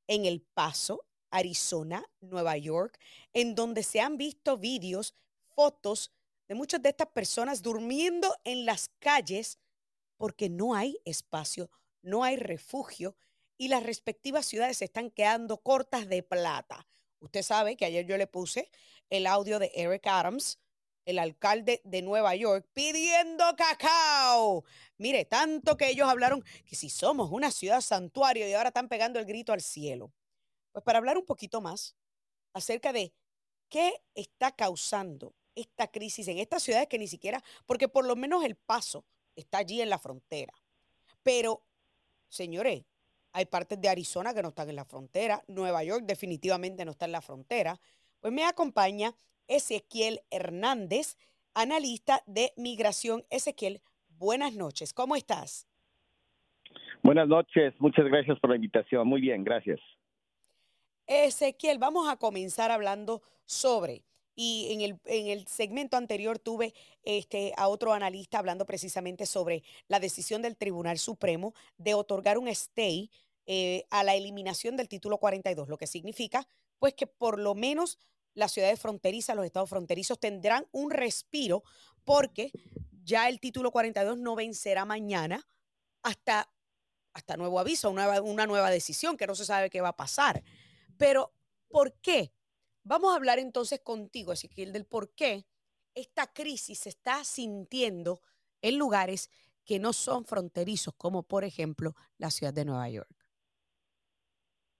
en 0.07 0.23
El 0.23 0.39
Paso, 0.39 1.03
Arizona, 1.31 2.09
Nueva 2.21 2.55
York, 2.55 2.97
en 3.33 3.55
donde 3.55 3.83
se 3.83 3.99
han 3.99 4.15
visto 4.15 4.57
vídeos, 4.57 5.15
fotos, 5.53 6.13
de 6.47 6.55
muchas 6.55 6.81
de 6.81 6.89
estas 6.89 7.07
personas 7.07 7.61
durmiendo 7.61 8.35
en 8.43 8.65
las 8.65 8.89
calles 8.99 9.59
porque 10.17 10.49
no 10.49 10.73
hay 10.73 10.99
espacio, 11.05 11.69
no 12.01 12.23
hay 12.23 12.37
refugio 12.37 13.15
y 13.57 13.67
las 13.67 13.83
respectivas 13.83 14.45
ciudades 14.45 14.77
se 14.77 14.85
están 14.85 15.11
quedando 15.11 15.57
cortas 15.57 16.07
de 16.07 16.23
plata. 16.23 16.87
Usted 17.19 17.41
sabe 17.41 17.75
que 17.75 17.85
ayer 17.85 18.05
yo 18.05 18.17
le 18.17 18.27
puse 18.27 18.69
el 19.09 19.25
audio 19.25 19.59
de 19.59 19.71
Eric 19.73 20.05
Adams, 20.07 20.59
el 21.05 21.19
alcalde 21.19 21.81
de 21.83 22.01
Nueva 22.01 22.35
York, 22.35 22.67
pidiendo 22.73 23.43
cacao. 23.55 24.63
Mire, 24.97 25.25
tanto 25.25 25.77
que 25.77 25.89
ellos 25.89 26.07
hablaron 26.07 26.43
que 26.65 26.75
si 26.75 26.89
somos 26.89 27.31
una 27.31 27.49
ciudad 27.49 27.81
santuario 27.81 28.47
y 28.47 28.53
ahora 28.53 28.69
están 28.69 28.89
pegando 28.89 29.17
el 29.19 29.25
grito 29.25 29.53
al 29.53 29.61
cielo. 29.61 30.13
Pues 30.71 30.83
para 30.83 30.99
hablar 30.99 31.17
un 31.17 31.25
poquito 31.25 31.61
más 31.61 31.95
acerca 32.53 32.93
de 32.93 33.13
qué 33.69 33.93
está 34.13 34.51
causando 34.51 35.33
esta 35.57 35.87
crisis 35.87 36.27
en 36.27 36.37
estas 36.37 36.63
ciudades 36.63 36.87
que 36.87 36.99
ni 36.99 37.07
siquiera, 37.07 37.43
porque 37.65 37.87
por 37.87 38.05
lo 38.05 38.15
menos 38.15 38.43
el 38.43 38.55
paso 38.55 39.05
está 39.35 39.59
allí 39.59 39.81
en 39.81 39.89
la 39.89 39.99
frontera. 39.99 40.53
Pero, 41.23 41.63
señores, 42.29 42.85
hay 43.33 43.45
partes 43.45 43.79
de 43.79 43.89
Arizona 43.89 44.33
que 44.33 44.41
no 44.41 44.49
están 44.49 44.69
en 44.69 44.75
la 44.75 44.85
frontera, 44.85 45.43
Nueva 45.47 45.83
York 45.83 46.05
definitivamente 46.05 46.85
no 46.85 46.91
está 46.91 47.05
en 47.05 47.11
la 47.11 47.21
frontera. 47.21 47.79
Pues 48.19 48.33
me 48.33 48.43
acompaña 48.45 49.13
Ezequiel 49.47 50.21
Hernández, 50.31 51.17
analista 51.53 52.23
de 52.25 52.53
migración. 52.57 53.25
Ezequiel, 53.29 53.81
buenas 54.09 54.53
noches, 54.55 54.93
¿cómo 54.93 55.15
estás? 55.15 55.67
Buenas 57.03 57.27
noches, 57.27 57.73
muchas 57.79 58.05
gracias 58.05 58.39
por 58.39 58.49
la 58.49 58.55
invitación. 58.55 59.07
Muy 59.07 59.21
bien, 59.21 59.43
gracias. 59.43 59.79
Ezequiel, 61.05 61.77
vamos 61.77 62.09
a 62.09 62.17
comenzar 62.17 62.69
hablando 62.69 63.21
sobre 63.45 64.03
y 64.39 64.71
en 64.71 64.81
el, 64.81 64.99
en 65.05 65.27
el 65.27 65.47
segmento 65.47 65.97
anterior 65.97 66.37
tuve 66.37 66.75
este, 67.03 67.53
a 67.57 67.67
otro 67.67 67.91
analista 67.91 68.37
hablando 68.37 68.67
precisamente 68.67 69.25
sobre 69.25 69.63
la 69.87 69.99
decisión 69.99 70.43
del 70.43 70.55
Tribunal 70.55 70.99
Supremo 70.99 71.55
de 71.77 71.95
otorgar 71.95 72.37
un 72.37 72.47
stay 72.47 73.09
eh, 73.47 73.85
a 73.89 74.03
la 74.03 74.13
eliminación 74.13 74.77
del 74.77 74.87
título 74.87 75.17
42, 75.17 75.67
lo 75.67 75.77
que 75.77 75.87
significa 75.87 76.47
pues 76.77 76.93
que 76.93 77.07
por 77.07 77.39
lo 77.39 77.55
menos 77.55 77.97
las 78.35 78.51
ciudades 78.51 78.79
fronterizas, 78.79 79.35
los 79.35 79.45
estados 79.45 79.71
fronterizos 79.71 80.19
tendrán 80.19 80.67
un 80.71 80.91
respiro 80.91 81.63
porque 82.03 82.51
ya 83.03 83.27
el 83.29 83.39
título 83.39 83.71
42 83.71 84.19
no 84.19 84.35
vencerá 84.35 84.85
mañana 84.85 85.47
hasta, 86.03 86.47
hasta 87.13 87.37
nuevo 87.37 87.59
aviso, 87.59 87.89
una, 87.89 88.21
una 88.21 88.45
nueva 88.45 88.69
decisión 88.69 89.17
que 89.17 89.25
no 89.25 89.33
se 89.33 89.45
sabe 89.45 89.71
qué 89.71 89.81
va 89.81 89.89
a 89.89 89.97
pasar. 89.97 90.43
Pero, 90.95 91.33
¿por 91.69 91.93
qué? 91.93 92.31
Vamos 92.87 93.11
a 93.11 93.17
hablar 93.17 93.37
entonces 93.37 93.81
contigo, 93.81 94.31
Ezequiel, 94.31 94.71
del 94.71 94.85
por 94.85 95.13
qué 95.13 95.43
esta 95.93 96.31
crisis 96.31 96.79
se 96.79 96.89
está 96.89 97.25
sintiendo 97.25 98.21
en 98.61 98.77
lugares 98.77 99.29
que 99.65 99.77
no 99.77 99.91
son 99.91 100.23
fronterizos, 100.23 100.93
como 100.95 101.23
por 101.23 101.43
ejemplo 101.43 101.95
la 102.17 102.29
ciudad 102.29 102.53
de 102.53 102.63
Nueva 102.63 102.89
York. 102.89 103.09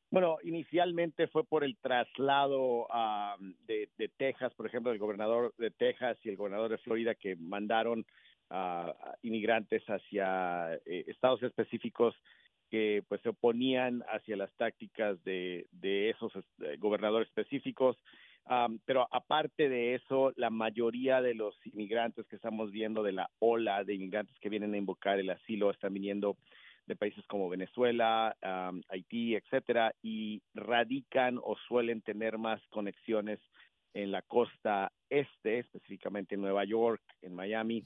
Bueno, 0.10 0.38
inicialmente 0.42 1.28
fue 1.28 1.44
por 1.44 1.66
el 1.66 1.76
traslado 1.80 2.88
de, 3.66 3.90
Texas, 4.16 4.54
por 4.54 4.68
ejemplo, 4.68 4.94
el 4.94 5.00
gobernador 5.00 5.54
de 5.58 5.72
Texas 5.72 6.18
y 6.24 6.30
el 6.30 6.38
gobernador 6.38 6.72
de 6.72 6.78
Florida 6.78 7.14
que 7.14 7.36
mandaron 7.36 8.06
a 8.50 9.18
inmigrantes 9.22 9.84
hacia 9.86 10.76
eh, 10.86 11.04
estados 11.08 11.44
específicos 11.44 12.16
que 12.70 13.04
pues 13.08 13.22
se 13.22 13.30
oponían 13.30 14.04
hacia 14.10 14.38
las 14.38 14.52
tácticas 14.56 15.24
de, 15.24 15.68
de 15.72 16.10
esos 16.10 16.36
este, 16.36 16.78
gobernadores 16.78 17.28
específicos. 17.28 17.98
pero 18.86 19.08
aparte 19.12 19.70
de 19.70 19.96
eso, 19.96 20.32
la 20.36 20.50
mayoría 20.50 21.22
de 21.22 21.34
los 21.34 21.56
inmigrantes 21.66 22.28
que 22.28 22.36
estamos 22.36 22.72
viendo, 22.72 23.04
de 23.04 23.12
la 23.12 23.30
ola 23.40 23.84
de 23.84 23.96
inmigrantes 23.96 24.38
que 24.40 24.50
vienen 24.50 24.74
a 24.74 24.78
invocar 24.78 25.20
el 25.20 25.30
asilo, 25.30 25.72
están 25.72 25.94
viniendo 25.94 26.38
de 26.86 26.96
países 26.96 27.26
como 27.28 27.50
Venezuela, 27.50 28.36
Haití, 28.90 29.36
etcétera, 29.36 29.94
y 30.02 30.42
radican 30.54 31.38
o 31.44 31.58
suelen 31.68 32.02
tener 32.02 32.38
más 32.38 32.62
conexiones 32.70 33.40
en 33.94 34.12
la 34.12 34.22
costa 34.22 34.92
este, 35.10 35.60
específicamente 35.60 36.36
en 36.36 36.42
Nueva 36.42 36.64
York, 36.64 37.02
en 37.22 37.36
Miami, 37.36 37.84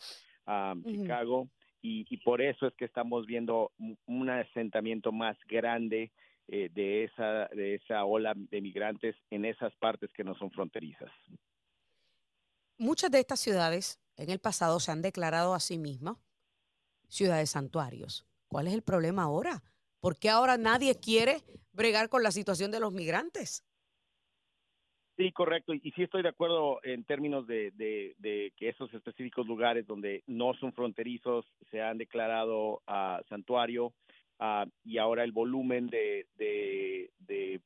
Chicago 0.85 1.47
y, 1.81 2.17
por 2.17 2.41
eso 2.41 2.67
es 2.67 2.73
que 2.75 2.85
estamos 2.85 3.25
viendo 3.25 3.71
un 4.05 4.29
asentamiento 4.29 5.11
más 5.11 5.37
grande 5.47 6.11
eh, 6.47 6.69
de, 6.73 7.05
esa, 7.05 7.47
de 7.47 7.75
esa 7.75 8.05
ola 8.05 8.33
de 8.35 8.61
migrantes 8.61 9.15
en 9.29 9.45
esas 9.45 9.73
partes 9.77 10.11
que 10.13 10.23
no 10.23 10.35
son 10.35 10.51
fronterizas. 10.51 11.11
Muchas 12.77 13.11
de 13.11 13.19
estas 13.19 13.39
ciudades 13.39 13.99
en 14.17 14.29
el 14.29 14.39
pasado 14.39 14.79
se 14.79 14.91
han 14.91 15.01
declarado 15.01 15.53
a 15.53 15.59
sí 15.59 15.77
mismas 15.77 16.17
ciudades 17.07 17.51
santuarios. 17.51 18.25
¿Cuál 18.47 18.67
es 18.67 18.73
el 18.73 18.81
problema 18.81 19.23
ahora? 19.23 19.63
¿Por 19.99 20.17
qué 20.17 20.29
ahora 20.29 20.57
nadie 20.57 20.99
quiere 20.99 21.41
bregar 21.71 22.09
con 22.09 22.23
la 22.23 22.31
situación 22.31 22.71
de 22.71 22.79
los 22.79 22.91
migrantes? 22.91 23.63
Sí, 25.21 25.31
correcto. 25.31 25.75
Y 25.75 25.91
sí 25.91 26.01
estoy 26.01 26.23
de 26.23 26.29
acuerdo 26.29 26.79
en 26.81 27.03
términos 27.03 27.45
de, 27.45 27.71
que 28.57 28.69
esos 28.69 28.91
específicos 28.91 29.45
lugares 29.45 29.85
donde 29.85 30.23
no 30.25 30.55
son 30.55 30.73
fronterizos 30.73 31.45
se 31.69 31.79
han 31.79 31.99
declarado 31.99 32.81
uh, 32.87 33.21
santuario 33.29 33.93
uh, 34.39 34.67
y 34.83 34.97
ahora 34.97 35.23
el 35.23 35.31
volumen 35.31 35.89
de, 35.89 36.25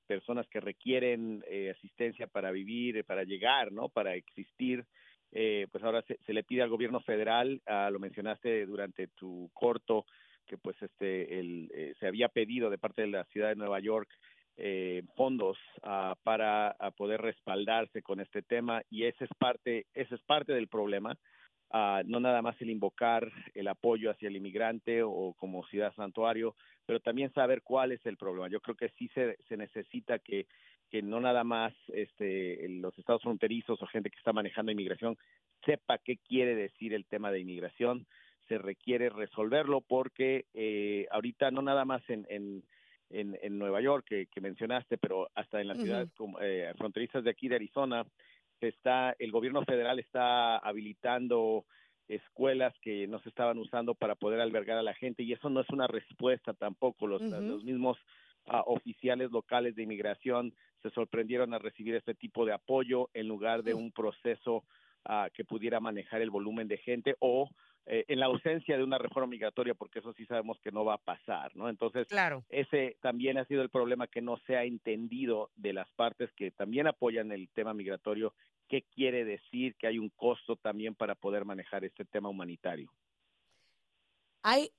personas 0.06 0.46
que 0.50 0.60
requieren 0.60 1.46
eh, 1.48 1.74
asistencia 1.78 2.28
para 2.28 2.52
vivir, 2.52 3.06
para 3.06 3.24
llegar, 3.24 3.72
¿no? 3.72 3.88
Para 3.88 4.16
existir, 4.16 4.84
eh, 5.32 5.68
pues 5.72 5.82
ahora 5.84 6.04
se, 6.04 6.34
le 6.34 6.44
pide 6.44 6.62
al 6.62 6.70
gobierno 6.70 7.00
federal, 7.00 7.62
uh, 7.68 7.90
lo 7.90 8.00
mencionaste 8.00 8.66
durante 8.66 9.08
tu 9.08 9.50
corto, 9.54 10.06
que 10.46 10.58
pues 10.58 10.76
este 10.82 11.40
el, 11.40 11.72
eh, 11.74 11.94
se 12.02 12.08
había 12.08 12.28
pedido 12.28 12.70
de 12.70 12.78
parte 12.78 13.04
de 13.04 13.08
la 13.08 13.24
ciudad 13.26 13.50
de 13.50 13.56
Nueva 13.56 13.80
York 13.80 14.10
eh, 14.58 15.04
fondos 15.16 15.58
ah, 15.84 16.16
para 16.24 16.76
poder 16.98 17.22
respaldarse 17.22 18.02
con 18.02 18.20
este 18.20 18.42
tema 18.42 18.82
y 18.90 19.04
ese 19.04 19.26
es 19.26 19.30
parte, 19.38 19.86
ese 19.94 20.16
es 20.16 20.22
parte 20.22 20.54
del 20.54 20.68
problema. 20.68 21.18
Ah, 21.72 22.04
no 22.06 22.20
nada 22.20 22.42
más 22.42 22.56
el 22.62 22.70
invocar 22.70 23.30
el 23.54 23.68
apoyo 23.68 24.12
hacia 24.12 24.30
el 24.30 24.38
inmigrante 24.38 25.04
o 25.04 25.34
como 25.38 25.66
ciudad 25.68 25.94
santuario, 25.96 26.56
pero 26.86 27.00
también 27.00 27.34
saber 27.34 27.64
cuál 27.64 27.92
es 27.92 28.06
el 28.06 28.18
problema. 28.18 28.48
Yo 28.48 28.62
creo 28.62 28.76
que 28.76 28.90
sí 28.98 29.10
se, 29.14 29.36
se 29.50 29.58
necesita 29.58 30.20
que, 30.20 30.48
que 30.90 31.02
no 31.02 31.20
nada 31.20 31.44
más 31.44 31.74
este, 31.90 32.66
los 32.70 32.98
estados 32.98 33.24
fronterizos 33.24 33.82
o 33.82 33.88
gente 33.88 34.10
que 34.10 34.18
está 34.18 34.32
manejando 34.32 34.72
inmigración 34.72 35.18
sepa 35.66 35.98
qué 35.98 36.18
quiere 36.18 36.56
decir 36.56 36.94
el 36.94 37.06
tema 37.06 37.32
de 37.32 37.40
inmigración. 37.40 38.06
Se 38.48 38.58
requiere 38.60 39.10
resolverlo 39.10 39.82
porque 39.82 40.46
eh, 40.54 41.08
ahorita 41.12 41.50
no 41.50 41.64
nada 41.64 41.84
más 41.84 42.08
en, 42.10 42.26
en 42.30 42.64
en, 43.10 43.38
en 43.42 43.58
Nueva 43.58 43.82
York 43.82 44.06
que, 44.08 44.28
que, 44.28 44.42
mencionaste, 44.42 44.98
pero 44.98 45.30
hasta 45.36 45.62
en 45.62 45.68
las 45.68 45.78
ciudades 45.78 46.12
como, 46.16 46.40
eh, 46.42 46.74
fronterizas 46.78 47.24
de 47.24 47.30
aquí 47.30 47.48
de 47.48 47.56
Arizona, 47.56 48.06
está, 48.62 49.16
el 49.20 49.32
gobierno 49.32 49.64
federal 49.64 50.00
está 50.00 50.58
habilitando 50.58 51.66
escuelas 52.08 52.74
que 52.82 53.08
no 53.08 53.20
se 53.20 53.30
estaban 53.30 53.58
usando 53.58 53.96
para 53.96 54.16
poder 54.16 54.40
albergar 54.40 54.78
a 54.78 54.84
la 54.84 54.94
gente 54.94 55.24
y 55.24 55.34
eso 55.34 55.50
no 55.50 55.62
es 55.62 55.70
una 55.70 55.88
respuesta 55.88 56.54
tampoco. 56.54 57.08
Los, 57.08 57.22
los 57.22 57.64
mismos 57.64 57.98
uh, 58.48 58.62
oficiales 58.66 59.32
locales 59.32 59.76
de 59.76 59.84
inmigración 59.84 60.54
se 60.84 60.92
sorprendieron 60.92 61.54
a 61.54 61.60
recibir 61.60 61.96
este 61.96 62.14
tipo 62.14 62.46
de 62.46 62.54
apoyo 62.54 63.10
en 63.14 63.28
lugar 63.28 63.64
de 63.64 63.74
un 63.74 63.92
proceso 63.92 64.64
uh, 65.10 65.30
que 65.34 65.46
pudiera 65.46 65.80
manejar 65.80 66.22
el 66.22 66.30
volumen 66.30 66.68
de 66.68 66.78
gente 66.78 67.16
o 67.20 67.50
eh, 67.88 68.04
en 68.08 68.20
la 68.20 68.26
ausencia 68.26 68.78
de 68.78 68.84
una 68.84 68.98
reforma 68.98 69.28
migratoria, 69.28 69.76
porque 69.76 70.00
eso 70.00 70.12
sí 70.14 70.26
sabemos 70.26 70.60
que 70.60 70.72
no 70.72 70.84
va 70.84 70.96
a 70.96 71.04
pasar, 71.04 71.56
¿no? 71.56 71.70
Entonces, 71.70 72.08
claro. 72.08 72.44
ese 72.50 72.98
también 73.02 73.38
ha 73.38 73.46
sido 73.46 73.62
el 73.62 73.70
problema 73.70 74.08
que 74.08 74.22
no 74.22 74.38
se 74.48 74.58
ha 74.58 74.64
entendido 74.64 75.52
de 75.56 75.74
las 75.74 75.90
partes 75.92 76.32
que 76.34 76.50
también 76.50 76.88
apoyan 76.88 77.32
el 77.32 77.48
tema 77.50 77.76
migratorio, 77.76 78.34
qué 78.68 78.84
quiere 78.84 79.24
decir 79.24 79.76
que 79.76 79.86
hay 79.86 80.00
un 80.00 80.10
costo 80.10 80.56
también 80.56 80.96
para 80.96 81.14
poder 81.14 81.46
manejar 81.46 81.86
este 81.86 82.06
tema 82.06 82.30
humanitario. 82.30 82.92
Hay, 84.42 84.72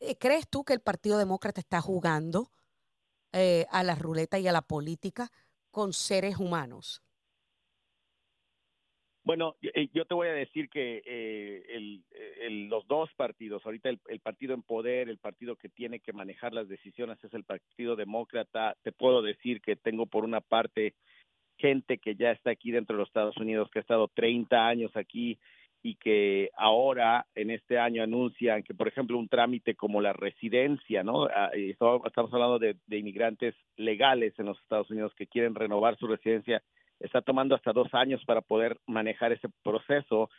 eh, 0.00 0.16
¿Crees 0.18 0.48
tú 0.48 0.64
que 0.64 0.72
el 0.72 0.80
Partido 0.80 1.16
Demócrata 1.18 1.60
está 1.60 1.80
jugando 1.80 2.50
eh, 3.32 3.66
a 3.70 3.84
la 3.84 3.94
ruleta 3.94 4.40
y 4.40 4.48
a 4.48 4.52
la 4.52 4.62
política 4.62 5.30
con 5.70 5.92
seres 5.92 6.38
humanos? 6.38 7.02
Bueno, 9.28 9.56
eh, 9.60 9.90
yo 9.92 10.06
te 10.06 10.14
voy 10.14 10.28
a 10.28 10.32
decir 10.32 10.70
que 10.70 11.02
eh, 11.04 12.00
los 12.70 12.88
dos 12.88 13.10
partidos, 13.14 13.60
ahorita 13.62 13.90
el, 13.90 14.20
partido 14.20 14.54
en 14.54 14.62
poder, 14.62 15.10
el 15.10 15.18
partido 15.18 15.54
que 15.54 15.68
tiene 15.68 16.00
que 16.00 16.14
manejar 16.14 16.54
las 16.54 16.66
decisiones 16.66 17.22
es 17.22 17.34
el 17.34 17.44
Partido 17.44 17.94
Demócrata. 17.94 18.74
Te 18.82 18.90
puedo 18.90 19.20
decir 19.20 19.60
que 19.60 19.76
tengo 19.76 20.06
por 20.06 20.24
una 20.24 20.40
parte 20.40 20.94
gente 21.58 21.98
que 21.98 22.14
ya 22.14 22.30
está 22.30 22.52
aquí 22.52 22.70
dentro 22.70 22.96
de 22.96 23.00
los 23.00 23.10
Estados 23.10 23.36
Unidos, 23.36 23.68
que 23.70 23.80
ha 23.80 23.82
estado 23.82 24.08
30 24.08 24.66
años 24.66 24.96
aquí 24.96 25.38
y 25.82 25.96
que 25.96 26.48
ahora 26.56 27.26
en 27.34 27.50
este 27.50 27.78
año 27.78 28.02
anuncian 28.02 28.62
que, 28.62 28.72
por 28.72 28.88
ejemplo, 28.88 29.18
un 29.18 29.28
trámite 29.28 29.74
como 29.74 30.00
la 30.00 30.14
residencia, 30.14 31.02
¿no? 31.02 31.24
Ah, 31.26 31.50
estamos 31.54 32.32
hablando 32.32 32.58
de 32.58 32.78
inmigrantes 32.88 33.54
legales 33.76 34.32
en 34.38 34.46
los 34.46 34.58
Estados 34.62 34.90
Unidos 34.90 35.12
que 35.14 35.26
quieren 35.26 35.54
renovar 35.54 35.98
su 35.98 36.06
residencia 36.06 36.62
está 37.00 37.22
tomando 37.22 37.54
hasta 37.54 37.72
dos 37.72 37.92
años 37.94 38.24
para 38.24 38.40
poder 38.40 38.78
manejar 38.86 39.32
ese 39.32 39.48
proceso. 39.62 40.30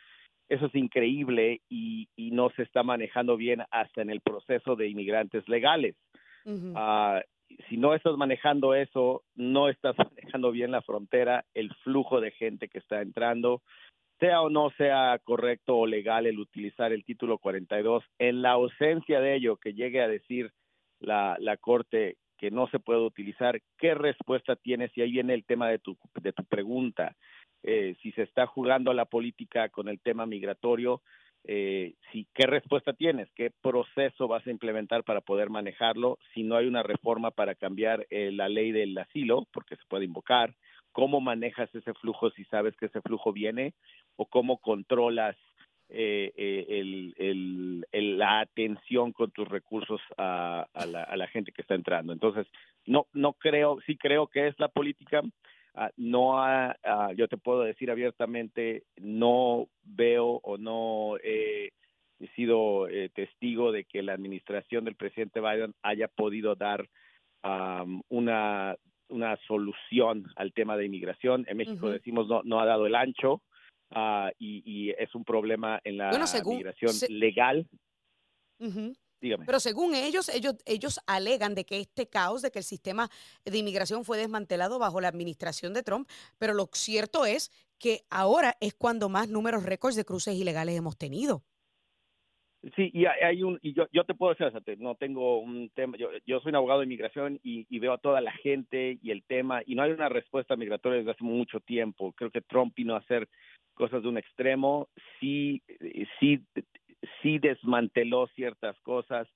Eso 0.48 0.66
es 0.66 0.74
increíble 0.74 1.60
y, 1.68 2.08
no 2.32 2.50
se 2.50 2.62
está 2.62 2.82
manejando 2.82 3.36
bien 3.36 3.62
hasta 3.70 4.02
en 4.02 4.08
el 4.08 4.20
proceso 4.20 4.76
de 4.76 4.88
inmigrantes 4.88 5.48
legales. 5.48 5.96
Ah, 6.74 7.20
si 7.68 7.76
no 7.76 7.94
estás 7.94 8.16
manejando 8.16 8.74
eso, 8.74 9.22
no 9.34 9.68
estás 9.68 9.96
manejando 9.98 10.50
bien 10.52 10.70
la 10.70 10.82
frontera, 10.82 11.44
el 11.54 11.74
flujo 11.82 12.20
de 12.20 12.30
gente 12.30 12.68
que 12.68 12.78
está 12.78 13.02
entrando, 13.02 13.62
sea 14.20 14.42
o 14.42 14.50
no 14.50 14.70
sea 14.76 15.18
correcto 15.24 15.76
o 15.76 15.86
legal 15.86 16.26
el 16.26 16.38
utilizar 16.38 16.92
el 16.92 17.04
título 17.04 17.38
42, 17.38 18.04
en 18.18 18.42
la 18.42 18.52
ausencia 18.52 19.20
de 19.20 19.34
ello 19.34 19.56
que 19.56 19.74
llegue 19.74 20.00
a 20.02 20.08
decir 20.08 20.52
la, 21.00 21.36
la 21.40 21.56
Corte 21.56 22.16
que 22.40 22.50
no 22.50 22.66
se 22.68 22.78
puede 22.78 23.00
utilizar, 23.00 23.60
¿qué 23.76 23.94
respuesta 23.94 24.56
tienes? 24.56 24.90
Y 24.96 25.02
ahí 25.02 25.12
viene 25.12 25.34
el 25.34 25.44
tema 25.44 25.68
de 25.68 25.78
tu, 25.78 25.98
de 26.22 26.32
tu 26.32 26.42
pregunta. 26.46 27.14
Eh, 27.62 27.96
si 28.02 28.12
se 28.12 28.22
está 28.22 28.46
jugando 28.46 28.90
a 28.90 28.94
la 28.94 29.04
política 29.04 29.68
con 29.68 29.88
el 29.88 30.00
tema 30.00 30.24
migratorio, 30.24 31.02
eh, 31.44 31.96
si, 32.10 32.26
¿qué 32.32 32.46
respuesta 32.46 32.94
tienes? 32.94 33.28
¿Qué 33.34 33.52
proceso 33.60 34.26
vas 34.26 34.46
a 34.46 34.50
implementar 34.50 35.04
para 35.04 35.20
poder 35.20 35.50
manejarlo? 35.50 36.18
Si 36.32 36.42
no 36.42 36.56
hay 36.56 36.66
una 36.66 36.82
reforma 36.82 37.30
para 37.30 37.54
cambiar 37.54 38.06
eh, 38.08 38.32
la 38.32 38.48
ley 38.48 38.72
del 38.72 38.96
asilo, 38.96 39.46
porque 39.52 39.76
se 39.76 39.84
puede 39.86 40.06
invocar, 40.06 40.54
¿cómo 40.92 41.20
manejas 41.20 41.68
ese 41.74 41.92
flujo 41.92 42.30
si 42.30 42.44
sabes 42.46 42.74
que 42.78 42.86
ese 42.86 43.02
flujo 43.02 43.34
viene? 43.34 43.74
¿O 44.16 44.24
cómo 44.24 44.56
controlas 44.60 45.36
eh, 45.92 46.32
eh, 46.36 46.66
el, 47.18 47.84
la 48.18 48.40
atención 48.40 49.12
con 49.12 49.32
tus 49.32 49.48
recursos 49.48 50.00
a, 50.16 50.66
la, 50.86 51.26
gente 51.26 51.50
que 51.50 51.62
está 51.62 51.74
entrando. 51.74 52.12
Entonces, 52.12 52.46
no, 52.86 53.06
no 53.12 53.32
creo, 53.32 53.78
sí 53.86 53.96
creo 53.96 54.28
que 54.28 54.46
es 54.46 54.54
la 54.58 54.68
política. 54.68 55.22
Ah, 55.74 55.90
no 55.96 56.38
ha, 56.42 56.76
ah, 56.84 57.12
yo 57.16 57.26
te 57.26 57.36
puedo 57.36 57.62
decir 57.62 57.90
abiertamente, 57.90 58.84
no 59.00 59.68
veo 59.82 60.40
o 60.44 60.58
no 60.58 61.16
he 61.22 61.70
sido 62.36 62.88
eh, 62.88 63.10
testigo 63.14 63.72
de 63.72 63.84
que 63.84 64.02
la 64.02 64.12
administración 64.12 64.84
del 64.84 64.94
presidente 64.94 65.40
Biden 65.40 65.74
haya 65.82 66.08
podido 66.08 66.54
dar 66.54 66.88
una, 68.10 68.76
una 69.08 69.36
solución 69.48 70.26
al 70.36 70.52
tema 70.52 70.76
de 70.76 70.84
inmigración. 70.84 71.46
En 71.48 71.56
México 71.56 71.88
decimos 71.88 72.28
no, 72.28 72.42
no 72.44 72.60
ha 72.60 72.66
dado 72.66 72.86
el 72.86 72.94
ancho. 72.94 73.40
Ah, 73.90 74.30
y, 74.38 74.90
es 74.90 75.14
un 75.14 75.24
problema 75.24 75.80
en 75.84 75.98
la 75.98 76.10
migración 76.46 76.94
legal. 77.08 77.68
Dígame. 79.20 79.44
Pero 79.44 79.60
según 79.60 79.94
ellos, 79.94 80.28
ellos, 80.30 80.56
ellos 80.64 81.00
alegan 81.06 81.54
de 81.54 81.66
que 81.66 81.80
este 81.80 82.08
caos, 82.08 82.40
de 82.40 82.50
que 82.50 82.60
el 82.60 82.64
sistema 82.64 83.10
de 83.44 83.58
inmigración 83.58 84.04
fue 84.04 84.16
desmantelado 84.16 84.78
bajo 84.78 85.00
la 85.00 85.08
administración 85.08 85.74
de 85.74 85.82
Trump, 85.82 86.08
pero 86.38 86.54
lo 86.54 86.70
cierto 86.72 87.26
es 87.26 87.50
que 87.78 88.06
ahora 88.08 88.56
es 88.60 88.74
cuando 88.74 89.08
más 89.08 89.28
números 89.28 89.64
récords 89.64 89.96
de 89.96 90.04
cruces 90.04 90.36
ilegales 90.36 90.76
hemos 90.76 90.96
tenido. 90.96 91.44
Sí, 92.76 92.90
y 92.92 93.06
hay 93.06 93.42
un, 93.42 93.58
y 93.62 93.72
yo, 93.72 93.86
yo 93.90 94.04
te 94.04 94.12
puedo 94.12 94.34
decir, 94.34 94.78
no 94.78 94.94
tengo 94.94 95.40
un 95.40 95.70
tema, 95.70 95.96
yo, 95.96 96.10
yo 96.26 96.40
soy 96.40 96.50
un 96.50 96.56
abogado 96.56 96.80
de 96.80 96.84
inmigración 96.84 97.40
y, 97.42 97.66
y, 97.70 97.78
veo 97.78 97.94
a 97.94 97.98
toda 97.98 98.20
la 98.20 98.32
gente 98.32 98.98
y 99.02 99.10
el 99.10 99.22
tema, 99.24 99.62
y 99.64 99.74
no 99.74 99.82
hay 99.82 99.92
una 99.92 100.10
respuesta 100.10 100.56
migratoria 100.56 100.98
desde 100.98 101.12
hace 101.12 101.24
mucho 101.24 101.60
tiempo. 101.60 102.12
Creo 102.12 102.30
que 102.30 102.42
Trump 102.42 102.74
vino 102.76 102.94
a 102.94 102.98
hacer 102.98 103.28
cosas 103.72 104.02
de 104.02 104.08
un 104.10 104.18
extremo, 104.18 104.88
sí, 105.18 105.62
sí, 106.18 106.44
sí 107.22 107.38
desmanteló 107.38 108.26
ciertas 108.34 108.78
cosas, 108.80 109.26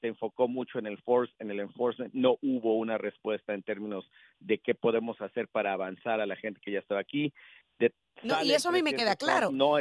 se 0.00 0.08
enfocó 0.08 0.48
mucho 0.48 0.80
en 0.80 0.86
el 0.86 0.98
force, 1.02 1.32
en 1.38 1.52
el 1.52 1.60
enforcement, 1.60 2.12
no 2.12 2.36
hubo 2.42 2.76
una 2.78 2.98
respuesta 2.98 3.54
en 3.54 3.62
términos 3.62 4.10
de 4.40 4.58
qué 4.58 4.74
podemos 4.74 5.20
hacer 5.20 5.46
para 5.46 5.72
avanzar 5.72 6.20
a 6.20 6.26
la 6.26 6.34
gente 6.34 6.60
que 6.60 6.72
ya 6.72 6.80
estaba 6.80 7.00
aquí. 7.00 7.32
no, 8.24 8.42
y 8.42 8.50
eso 8.50 8.70
a 8.70 8.72
mí 8.72 8.82
me 8.82 8.94
queda 8.94 9.14
claro. 9.14 9.52
No, 9.52 9.78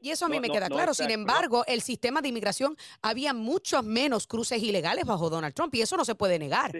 y 0.00 0.10
eso 0.10 0.26
a 0.26 0.28
mí 0.28 0.40
me 0.40 0.50
queda 0.50 0.68
claro. 0.68 0.94
Sin 0.94 1.10
embargo, 1.10 1.64
el 1.66 1.80
sistema 1.80 2.20
de 2.20 2.28
inmigración 2.28 2.76
había 3.02 3.32
muchos 3.32 3.84
menos 3.84 4.26
cruces 4.26 4.62
ilegales 4.62 5.04
bajo 5.04 5.30
Donald 5.30 5.54
Trump 5.54 5.74
y 5.74 5.82
eso 5.82 5.96
no 5.96 6.04
se 6.04 6.14
puede 6.14 6.38
negar. 6.38 6.72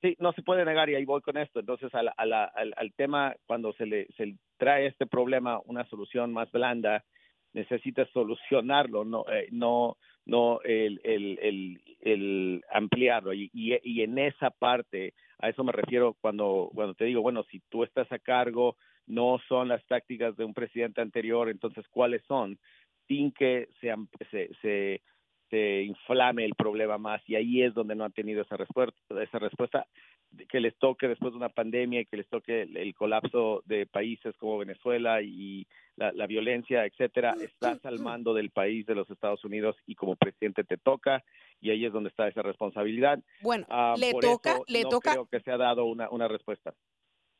Sí. 0.00 0.16
no 0.20 0.32
se 0.32 0.42
puede 0.42 0.64
negar 0.64 0.88
y 0.88 0.94
ahí 0.94 1.04
voy 1.04 1.20
con 1.20 1.36
esto. 1.36 1.60
Entonces, 1.60 1.92
al, 1.94 2.12
al, 2.16 2.92
tema, 2.96 3.34
cuando 3.46 3.72
se 3.74 3.86
le, 3.86 4.06
se 4.16 4.34
trae 4.56 4.86
este 4.86 5.06
problema 5.06 5.60
una 5.64 5.84
solución 5.88 6.32
más 6.32 6.50
blanda, 6.52 7.04
necesitas 7.52 8.08
solucionarlo, 8.10 9.04
no, 9.04 9.24
eh, 9.32 9.48
no, 9.50 9.96
no 10.26 10.60
el, 10.62 11.00
el, 11.02 11.38
el, 11.40 11.80
el 12.00 12.64
ampliarlo. 12.72 13.32
Y, 13.32 13.50
y, 13.52 13.76
y, 13.82 14.02
en 14.02 14.18
esa 14.18 14.50
parte, 14.50 15.14
a 15.40 15.48
eso 15.48 15.64
me 15.64 15.72
refiero 15.72 16.16
cuando, 16.20 16.70
cuando 16.74 16.94
te 16.94 17.06
digo, 17.06 17.22
bueno, 17.22 17.42
si 17.50 17.60
tú 17.68 17.84
estás 17.84 18.10
a 18.12 18.18
cargo 18.18 18.76
no 19.08 19.40
son 19.48 19.68
las 19.68 19.84
tácticas 19.86 20.36
de 20.36 20.44
un 20.44 20.54
presidente 20.54 21.00
anterior, 21.00 21.48
entonces, 21.48 21.86
¿cuáles 21.88 22.22
son? 22.26 22.58
Sin 23.06 23.32
que 23.32 23.68
se, 23.80 23.94
se, 24.30 24.50
se, 24.60 25.02
se 25.50 25.82
inflame 25.82 26.44
el 26.44 26.54
problema 26.54 26.98
más 26.98 27.22
y 27.26 27.34
ahí 27.34 27.62
es 27.62 27.74
donde 27.74 27.94
no 27.94 28.04
han 28.04 28.12
tenido 28.12 28.42
esa 28.42 28.56
respuesta, 28.56 28.94
esa 29.22 29.38
respuesta 29.38 29.86
que 30.48 30.60
les 30.60 30.76
toque 30.76 31.08
después 31.08 31.32
de 31.32 31.38
una 31.38 31.48
pandemia 31.48 32.02
y 32.02 32.06
que 32.06 32.18
les 32.18 32.28
toque 32.28 32.62
el, 32.62 32.94
colapso 32.94 33.62
de 33.64 33.86
países 33.86 34.36
como 34.36 34.58
Venezuela 34.58 35.22
y 35.22 35.66
la, 35.96 36.12
la, 36.12 36.26
violencia, 36.26 36.84
etcétera, 36.84 37.34
estás 37.40 37.84
al 37.86 37.98
mando 38.00 38.34
del 38.34 38.50
país 38.50 38.84
de 38.84 38.94
los 38.94 39.08
Estados 39.10 39.42
Unidos 39.44 39.74
y 39.86 39.94
como 39.94 40.16
presidente 40.16 40.64
te 40.64 40.76
toca 40.76 41.24
y 41.62 41.70
ahí 41.70 41.86
es 41.86 41.92
donde 41.92 42.10
está 42.10 42.28
esa 42.28 42.42
responsabilidad. 42.42 43.18
Bueno, 43.40 43.66
ah, 43.70 43.94
le 43.98 44.12
toca, 44.12 44.58
le 44.66 44.82
no 44.82 44.90
toca. 44.90 45.12
Creo 45.12 45.26
que 45.26 45.40
se 45.40 45.50
ha 45.50 45.56
dado 45.56 45.86
una, 45.86 46.10
una 46.10 46.28
respuesta 46.28 46.74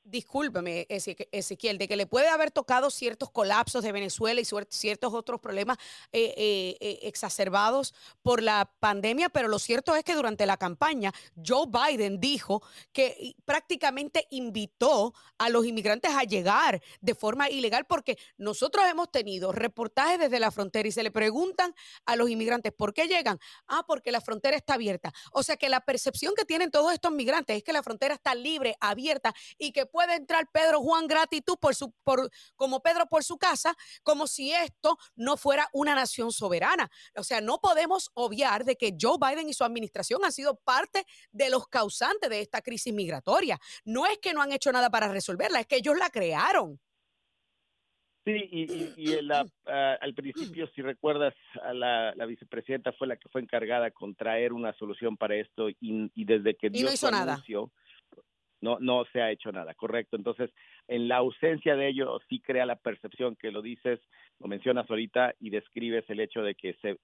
discúlpeme, 0.08 0.86
Ezequiel, 0.88 1.78
de 1.78 1.88
que 1.88 1.96
le 1.96 2.06
puede 2.06 2.28
haber 2.28 2.50
tocado 2.50 2.90
ciertos 2.90 3.30
colapsos 3.30 3.82
de 3.82 3.92
Venezuela 3.92 4.40
y 4.40 4.44
ciertos 4.44 5.14
otros 5.14 5.40
problemas 5.40 5.76
eh, 6.12 6.34
eh, 6.36 6.76
eh, 6.80 6.98
exacerbados 7.02 7.94
por 8.22 8.42
la 8.42 8.70
pandemia, 8.80 9.28
pero 9.28 9.48
lo 9.48 9.58
cierto 9.58 9.94
es 9.94 10.04
que 10.04 10.14
durante 10.14 10.46
la 10.46 10.56
campaña 10.56 11.12
Joe 11.44 11.66
Biden 11.66 12.20
dijo 12.20 12.62
que 12.92 13.34
prácticamente 13.44 14.26
invitó 14.30 15.14
a 15.36 15.48
los 15.48 15.66
inmigrantes 15.66 16.10
a 16.12 16.24
llegar 16.24 16.82
de 17.00 17.14
forma 17.14 17.50
ilegal 17.50 17.86
porque 17.86 18.18
nosotros 18.36 18.84
hemos 18.86 19.10
tenido 19.10 19.52
reportajes 19.52 20.18
desde 20.18 20.40
la 20.40 20.50
frontera 20.50 20.88
y 20.88 20.92
se 20.92 21.02
le 21.02 21.10
preguntan 21.10 21.74
a 22.06 22.16
los 22.16 22.30
inmigrantes 22.30 22.72
por 22.72 22.94
qué 22.94 23.06
llegan. 23.06 23.38
Ah, 23.66 23.84
porque 23.86 24.12
la 24.12 24.20
frontera 24.20 24.56
está 24.56 24.74
abierta. 24.74 25.12
O 25.32 25.42
sea 25.42 25.56
que 25.56 25.68
la 25.68 25.80
percepción 25.80 26.34
que 26.34 26.44
tienen 26.44 26.70
todos 26.70 26.92
estos 26.92 27.12
migrantes 27.12 27.56
es 27.56 27.62
que 27.62 27.72
la 27.72 27.82
frontera 27.82 28.14
está 28.14 28.34
libre, 28.34 28.76
abierta 28.80 29.34
y 29.58 29.72
que 29.72 29.86
puede 29.86 29.97
entrar 30.04 30.48
Pedro 30.52 30.80
Juan 30.80 31.06
gratitud 31.06 31.56
por 31.60 31.74
su, 31.74 31.92
por, 32.04 32.30
como 32.56 32.80
Pedro 32.80 33.06
por 33.06 33.24
su 33.24 33.38
casa, 33.38 33.74
como 34.02 34.26
si 34.26 34.52
esto 34.52 34.96
no 35.16 35.36
fuera 35.36 35.68
una 35.72 35.94
nación 35.94 36.32
soberana. 36.32 36.90
O 37.16 37.24
sea, 37.24 37.40
no 37.40 37.58
podemos 37.58 38.10
obviar 38.14 38.64
de 38.64 38.76
que 38.76 38.96
Joe 39.00 39.18
Biden 39.20 39.48
y 39.48 39.54
su 39.54 39.64
administración 39.64 40.24
han 40.24 40.32
sido 40.32 40.56
parte 40.56 41.04
de 41.30 41.50
los 41.50 41.66
causantes 41.68 42.30
de 42.30 42.40
esta 42.40 42.62
crisis 42.62 42.92
migratoria. 42.92 43.58
No 43.84 44.06
es 44.06 44.18
que 44.18 44.32
no 44.32 44.42
han 44.42 44.52
hecho 44.52 44.72
nada 44.72 44.90
para 44.90 45.08
resolverla, 45.08 45.60
es 45.60 45.66
que 45.66 45.76
ellos 45.76 45.96
la 45.96 46.10
crearon. 46.10 46.80
Sí, 48.24 48.46
y, 48.52 49.10
y, 49.10 49.30
ah, 49.32 49.96
al 50.02 50.12
principio, 50.12 50.68
si 50.74 50.82
recuerdas, 50.82 51.34
la, 51.72 52.12
vicepresidenta 52.26 52.92
fue 52.92 53.06
la 53.06 53.16
que 53.16 53.28
fue 53.30 53.40
encargada 53.40 53.90
con 53.90 54.14
traer 54.14 54.52
una 54.52 54.74
solución 54.74 55.16
para 55.16 55.36
esto 55.36 55.70
y, 55.70 56.10
desde 56.14 56.54
que 56.54 56.68
dio 56.68 56.84
no 56.84 56.92
hizo 56.92 57.10
nada 57.10 57.42
no, 58.60 58.78
no 58.80 59.04
se 59.12 59.20
ha 59.20 59.30
hecho 59.30 59.52
nada, 59.52 59.74
correcto. 59.74 60.16
Entonces, 60.16 60.50
en 60.88 61.08
la 61.08 61.16
ausencia 61.16 61.76
de 61.76 61.88
ello, 61.88 62.20
sí 62.28 62.40
crea 62.40 62.66
la 62.66 62.76
percepción 62.76 63.36
que 63.36 63.52
lo 63.52 63.62
dices, 63.62 64.00
lo 64.40 64.48
mencionas 64.48 64.88
ahorita 64.90 65.34
y 65.40 65.50
describes 65.50 66.08
el 66.08 66.20
hecho 66.20 66.42
de 66.42 66.54
que 66.54 66.74
se, 66.74 66.96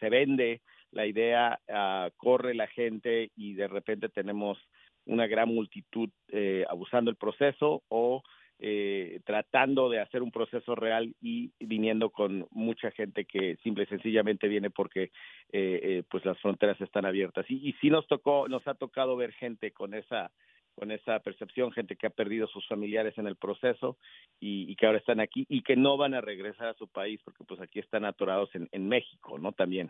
se 0.00 0.08
vende 0.08 0.62
la 0.90 1.06
idea, 1.06 1.58
uh, 1.68 2.10
corre 2.16 2.54
la 2.54 2.68
gente 2.68 3.30
y 3.36 3.54
de 3.54 3.68
repente 3.68 4.08
tenemos 4.08 4.58
una 5.06 5.26
gran 5.26 5.48
multitud 5.48 6.08
eh, 6.28 6.64
abusando 6.68 7.10
el 7.10 7.16
proceso 7.16 7.82
o 7.88 8.22
eh, 8.60 9.20
tratando 9.24 9.90
de 9.90 10.00
hacer 10.00 10.22
un 10.22 10.30
proceso 10.30 10.74
real 10.74 11.14
y 11.20 11.52
viniendo 11.58 12.10
con 12.10 12.46
mucha 12.52 12.90
gente 12.92 13.24
que 13.24 13.56
simple 13.62 13.84
y 13.84 13.86
sencillamente 13.86 14.46
viene 14.46 14.70
porque 14.70 15.10
eh, 15.52 15.80
eh 15.82 16.02
pues 16.08 16.24
las 16.24 16.38
fronteras 16.40 16.80
están 16.80 17.04
abiertas 17.04 17.44
y, 17.50 17.68
y 17.68 17.72
sí 17.80 17.90
nos 17.90 18.06
tocó 18.06 18.48
nos 18.48 18.66
ha 18.68 18.74
tocado 18.74 19.16
ver 19.16 19.32
gente 19.32 19.72
con 19.72 19.92
esa 19.92 20.30
con 20.74 20.90
esa 20.90 21.18
percepción, 21.20 21.72
gente 21.72 21.96
que 21.96 22.06
ha 22.06 22.10
perdido 22.10 22.46
sus 22.48 22.66
familiares 22.68 23.16
en 23.18 23.26
el 23.26 23.36
proceso 23.36 23.96
y, 24.40 24.74
que 24.76 24.86
ahora 24.86 24.98
están 24.98 25.20
aquí 25.20 25.46
y 25.48 25.62
que 25.62 25.76
no 25.76 25.96
van 25.96 26.14
a 26.14 26.20
regresar 26.20 26.68
a 26.68 26.74
su 26.74 26.88
país 26.88 27.20
porque 27.24 27.44
pues 27.44 27.60
aquí 27.60 27.78
están 27.78 28.04
atorados 28.04 28.50
en, 28.54 28.68
en 28.72 28.88
México, 28.88 29.38
¿no? 29.38 29.52
También. 29.52 29.88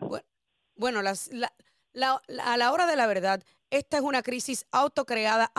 Bueno, 0.75 1.01
las, 1.01 1.31
la, 1.33 1.51
a 2.43 2.57
la 2.57 2.71
hora 2.71 2.85
de 2.85 2.95
la 2.95 3.07
verdad, 3.07 3.43
esta 3.69 3.97
es 3.97 4.03
una 4.03 4.21
crisis 4.21 4.65
autocreada, 4.71 5.51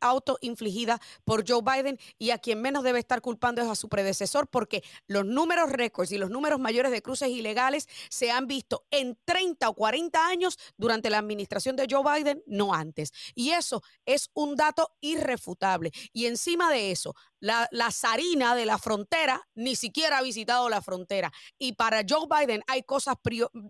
autoinfligida 0.00 1.00
por 1.24 1.44
Joe 1.48 1.62
Biden 1.62 1.98
y 2.18 2.30
a 2.30 2.38
quien 2.38 2.60
menos 2.60 2.82
debe 2.82 2.98
estar 2.98 3.20
culpando 3.20 3.62
es 3.62 3.68
a 3.68 3.74
su 3.74 3.88
predecesor 3.88 4.48
porque 4.48 4.82
los 5.06 5.24
números 5.24 5.70
récords 5.70 6.12
y 6.12 6.18
los 6.18 6.30
números 6.30 6.60
mayores 6.60 6.92
de 6.92 7.02
cruces 7.02 7.28
ilegales 7.28 7.88
se 8.10 8.30
han 8.30 8.46
visto 8.46 8.84
en 8.90 9.18
30 9.24 9.68
o 9.68 9.74
40 9.74 10.26
años 10.26 10.58
durante 10.76 11.10
la 11.10 11.18
administración 11.18 11.76
de 11.76 11.86
Joe 11.90 12.02
Biden, 12.02 12.42
no 12.46 12.74
antes. 12.74 13.12
Y 13.34 13.50
eso 13.50 13.82
es 14.06 14.30
un 14.34 14.56
dato 14.56 14.94
irrefutable. 15.00 15.92
Y 16.12 16.26
encima 16.26 16.70
de 16.70 16.90
eso, 16.90 17.14
la, 17.40 17.68
la 17.70 17.90
zarina 17.92 18.54
de 18.54 18.66
la 18.66 18.78
frontera 18.78 19.48
ni 19.54 19.76
siquiera 19.76 20.18
ha 20.18 20.22
visitado 20.22 20.68
la 20.68 20.82
frontera. 20.82 21.32
Y 21.58 21.72
para 21.72 22.02
Joe 22.08 22.26
Biden 22.28 22.62
hay 22.66 22.82
cosas 22.82 23.16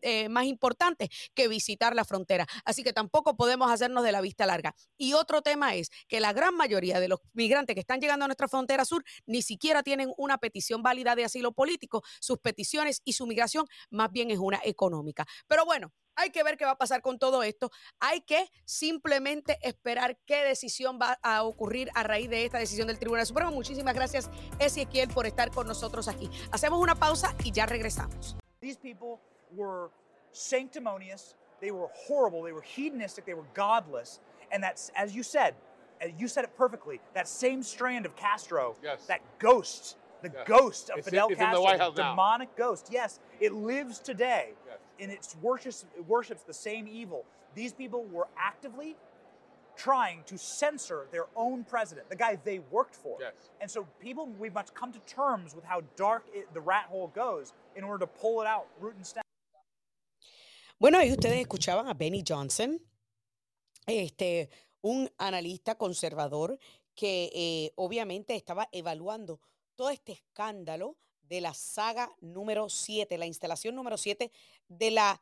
eh, 0.03 0.29
más 0.29 0.45
importantes 0.45 1.09
que 1.35 1.49
visitar 1.49 1.95
la 1.95 2.05
frontera. 2.05 2.47
Así 2.65 2.83
que 2.83 2.93
tampoco 2.93 3.37
podemos 3.37 3.71
hacernos 3.79 4.05
de 4.05 4.13
la 4.13 4.21
vista 4.21 4.47
larga. 4.47 4.75
Y 4.97 5.15
otro 5.15 5.43
tema 5.43 5.75
es 5.75 5.91
que 6.09 6.21
la 6.21 6.33
gran 6.33 6.55
mayoría 6.55 7.01
de 7.01 7.09
los 7.09 7.21
migrantes 7.33 7.75
que 7.75 7.81
están 7.81 8.01
llegando 8.01 8.25
a 8.25 8.29
nuestra 8.29 8.49
frontera 8.49 8.85
sur 8.85 9.05
ni 9.27 9.43
siquiera 9.43 9.83
tienen 9.83 10.13
una 10.17 10.39
petición 10.39 10.83
válida 10.83 11.15
de 11.15 11.25
asilo 11.25 11.53
político. 11.53 12.03
Sus 12.21 12.39
peticiones 12.39 13.01
y 13.05 13.15
su 13.15 13.27
migración 13.27 13.67
más 13.91 14.11
bien 14.13 14.31
es 14.31 14.39
una 14.39 14.61
económica. 14.65 15.27
Pero 15.47 15.65
bueno, 15.65 15.93
hay 16.19 16.31
que 16.31 16.43
ver 16.43 16.57
qué 16.57 16.65
va 16.65 16.73
a 16.73 16.79
pasar 16.79 17.01
con 17.01 17.19
todo 17.19 17.43
esto. 17.45 17.71
Hay 18.01 18.23
que 18.23 18.51
simplemente 18.65 19.57
esperar 19.63 20.19
qué 20.27 20.43
decisión 20.43 20.99
va 21.01 21.19
a 21.23 21.45
ocurrir 21.45 21.91
a 21.95 22.03
raíz 22.03 22.29
de 22.29 22.45
esta 22.45 22.59
decisión 22.59 22.89
del 22.89 22.99
Tribunal 22.99 23.25
Supremo. 23.25 23.53
Muchísimas 23.53 23.95
gracias, 23.95 24.29
Ezequiel, 24.59 25.09
por 25.09 25.27
estar 25.27 25.51
con 25.53 25.69
nosotros 25.69 26.09
aquí. 26.09 26.29
Hacemos 26.51 26.81
una 26.81 26.97
pausa 26.97 27.37
y 27.45 27.53
ya 27.53 27.67
regresamos. 27.67 28.37
These 28.61 28.81
people 28.81 29.21
were 29.53 29.91
sanctimonious, 30.33 31.37
they 31.61 31.71
were 31.71 31.89
horrible, 31.95 32.43
they 32.43 32.53
were 32.53 32.63
hedonistic, 32.63 33.27
they 33.27 33.35
were 33.35 33.47
godless. 33.55 34.21
And 34.51 34.63
that's, 34.63 34.91
as 34.97 35.15
you 35.15 35.23
said, 35.23 35.55
you 36.17 36.29
said 36.29 36.45
it 36.45 36.57
perfectly, 36.57 37.01
that 37.15 37.27
same 37.27 37.63
strand 37.63 38.07
of 38.07 38.15
Castro, 38.17 38.77
yes. 38.83 39.07
that 39.07 39.21
ghost, 39.39 39.97
the 40.23 40.31
yes. 40.33 40.47
ghost 40.47 40.91
of 40.91 40.99
it's 40.99 41.09
Fidel 41.09 41.29
in, 41.29 41.37
Castro, 41.37 41.93
demonic 41.93 42.55
ghost, 42.57 42.89
yes, 42.91 43.21
it 43.41 43.53
lives 43.53 43.99
today. 43.99 44.51
Yes 44.67 44.79
and 45.01 45.13
it 45.13 45.35
worships, 45.41 45.85
it 45.97 46.07
worships 46.07 46.43
the 46.43 46.55
same 46.55 46.89
evil. 46.89 47.25
These 47.55 47.73
people 47.73 48.05
were 48.05 48.29
actively 48.37 48.97
trying 49.77 50.23
to 50.27 50.37
censor 50.37 51.07
their 51.13 51.27
own 51.37 51.63
president, 51.63 52.09
the 52.11 52.17
guy 52.17 52.39
they 52.45 52.59
worked 52.71 52.97
for. 52.97 53.17
Yes. 53.21 53.33
And 53.61 53.71
so 53.71 53.87
people, 54.01 54.29
we 54.39 54.51
must 54.51 54.75
come 54.75 54.93
to 54.93 54.99
terms 55.01 55.55
with 55.55 55.65
how 55.65 55.83
dark 55.97 56.25
it, 56.35 56.53
the 56.53 56.61
rat 56.61 56.87
hole 56.89 57.13
goes 57.15 57.53
in 57.77 57.85
order 57.85 58.05
to 58.05 58.07
pull 58.07 58.41
it 58.41 58.47
out, 58.47 58.67
root 58.81 58.97
and 58.97 59.07
stem. 59.07 59.23
Bueno, 60.81 60.99
ahí 60.99 61.11
ustedes 61.11 61.41
escuchaban 61.41 61.89
a 61.89 61.95
Benny 61.95 62.23
Johnson, 62.27 62.81
este, 63.85 64.49
un 64.81 65.11
analista 65.19 65.75
conservador 65.77 66.57
que 66.95 67.33
eh, 67.35 67.73
obviamente 67.75 68.37
estaba 68.37 68.69
evaluando 68.71 69.41
todo 69.75 69.91
este 69.91 70.13
escándalo 70.13 70.97
de 71.23 71.41
la 71.41 71.53
saga 71.53 72.15
número 72.21 72.69
7, 72.69 73.19
la 73.19 73.27
instalación 73.27 73.75
número 73.75 73.99
7 73.99 74.31
de 74.69 74.91
la, 74.93 75.21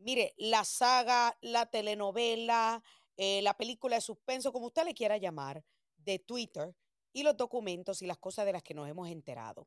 mire, 0.00 0.34
la 0.36 0.66
saga, 0.66 1.38
la 1.40 1.64
telenovela, 1.64 2.82
eh, 3.16 3.40
la 3.40 3.56
película 3.56 3.96
de 3.96 4.02
suspenso, 4.02 4.52
como 4.52 4.66
usted 4.66 4.84
le 4.84 4.92
quiera 4.92 5.16
llamar, 5.16 5.64
de 5.96 6.18
Twitter 6.18 6.76
y 7.14 7.22
los 7.22 7.38
documentos 7.38 8.02
y 8.02 8.06
las 8.06 8.18
cosas 8.18 8.44
de 8.44 8.52
las 8.52 8.62
que 8.62 8.74
nos 8.74 8.86
hemos 8.86 9.08
enterado. 9.08 9.66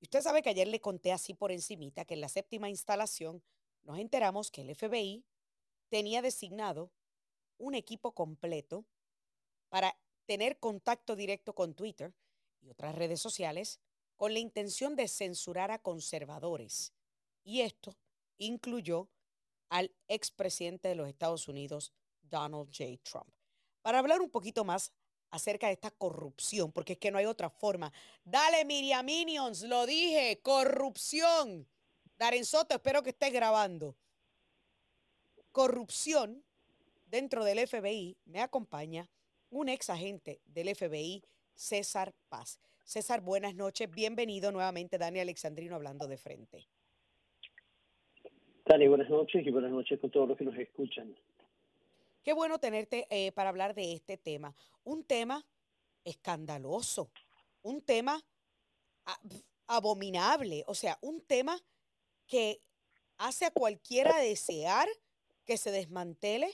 Usted 0.00 0.22
sabe 0.22 0.40
que 0.40 0.50
ayer 0.50 0.68
le 0.68 0.80
conté 0.80 1.10
así 1.10 1.34
por 1.34 1.50
encimita 1.50 2.04
que 2.04 2.14
en 2.14 2.20
la 2.20 2.28
séptima 2.28 2.68
instalación 2.68 3.42
nos 3.90 3.98
enteramos 3.98 4.52
que 4.52 4.60
el 4.60 4.72
FBI 4.76 5.24
tenía 5.88 6.22
designado 6.22 6.92
un 7.58 7.74
equipo 7.74 8.14
completo 8.14 8.86
para 9.68 9.98
tener 10.26 10.60
contacto 10.60 11.16
directo 11.16 11.56
con 11.56 11.74
Twitter 11.74 12.14
y 12.60 12.70
otras 12.70 12.94
redes 12.94 13.20
sociales 13.20 13.80
con 14.14 14.32
la 14.32 14.38
intención 14.38 14.94
de 14.94 15.08
censurar 15.08 15.72
a 15.72 15.82
conservadores. 15.82 16.92
Y 17.42 17.62
esto 17.62 17.96
incluyó 18.38 19.08
al 19.70 19.92
expresidente 20.06 20.86
de 20.86 20.94
los 20.94 21.08
Estados 21.08 21.48
Unidos, 21.48 21.92
Donald 22.22 22.68
J. 22.72 22.96
Trump. 23.02 23.34
Para 23.82 23.98
hablar 23.98 24.20
un 24.20 24.30
poquito 24.30 24.64
más 24.64 24.92
acerca 25.30 25.66
de 25.66 25.72
esta 25.72 25.90
corrupción, 25.90 26.70
porque 26.70 26.92
es 26.92 26.98
que 27.00 27.10
no 27.10 27.18
hay 27.18 27.26
otra 27.26 27.50
forma. 27.50 27.92
Dale, 28.22 28.64
Miriam 28.64 29.04
Minions, 29.04 29.62
lo 29.62 29.84
dije, 29.84 30.40
corrupción. 30.42 31.68
Darren 32.20 32.44
Soto, 32.44 32.74
espero 32.74 33.02
que 33.02 33.10
estés 33.10 33.32
grabando. 33.32 33.96
Corrupción 35.52 36.44
dentro 37.06 37.44
del 37.44 37.66
FBI 37.66 38.14
me 38.26 38.42
acompaña 38.42 39.08
un 39.48 39.70
ex 39.70 39.88
agente 39.88 40.42
del 40.44 40.76
FBI, 40.76 41.24
César 41.54 42.12
Paz. 42.28 42.60
César, 42.84 43.22
buenas 43.22 43.54
noches. 43.54 43.90
Bienvenido 43.90 44.52
nuevamente, 44.52 44.98
Dani 44.98 45.20
Alexandrino, 45.20 45.76
hablando 45.76 46.06
de 46.06 46.18
frente. 46.18 46.66
Dani, 48.66 48.86
buenas 48.86 49.08
noches 49.08 49.46
y 49.46 49.50
buenas 49.50 49.70
noches 49.70 49.98
con 49.98 50.10
todos 50.10 50.28
los 50.28 50.36
que 50.36 50.44
nos 50.44 50.58
escuchan. 50.58 51.16
Qué 52.22 52.34
bueno 52.34 52.58
tenerte 52.58 53.06
eh, 53.08 53.32
para 53.32 53.48
hablar 53.48 53.74
de 53.74 53.94
este 53.94 54.18
tema. 54.18 54.54
Un 54.84 55.04
tema 55.04 55.42
escandaloso, 56.04 57.10
un 57.62 57.80
tema 57.80 58.22
abominable, 59.66 60.64
o 60.66 60.74
sea, 60.74 60.98
un 61.00 61.22
tema 61.22 61.58
que 62.30 62.60
hace 63.18 63.44
a 63.44 63.50
cualquiera 63.50 64.16
desear 64.18 64.88
que 65.44 65.58
se 65.58 65.70
desmantele 65.70 66.48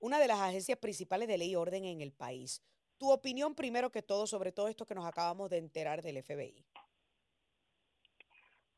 una 0.00 0.18
de 0.18 0.26
las 0.26 0.40
agencias 0.40 0.78
principales 0.78 1.28
de 1.28 1.38
ley 1.38 1.52
y 1.52 1.56
orden 1.56 1.84
en 1.84 2.00
el 2.00 2.10
país. 2.10 2.62
Tu 2.98 3.10
opinión 3.10 3.54
primero 3.54 3.90
que 3.90 4.02
todo 4.02 4.26
sobre 4.26 4.50
todo 4.50 4.68
esto 4.68 4.86
que 4.86 4.94
nos 4.94 5.06
acabamos 5.06 5.50
de 5.50 5.58
enterar 5.58 6.02
del 6.02 6.22
FBI. 6.22 6.64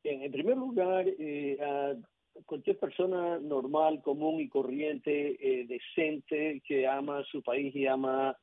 Bien, 0.03 0.23
en 0.23 0.33
primer 0.33 0.57
lugar, 0.57 1.07
eh, 1.07 1.59
a 1.61 1.95
cualquier 2.45 2.79
persona 2.79 3.39
normal, 3.39 4.03
común 4.03 4.41
y 4.41 4.49
corriente, 4.49 5.37
eh, 5.41 5.67
decente, 5.67 6.63
que 6.67 6.87
ama 6.87 7.25
su 7.25 7.43
país 7.43 7.75
y 7.75 7.87
ama 7.87 8.37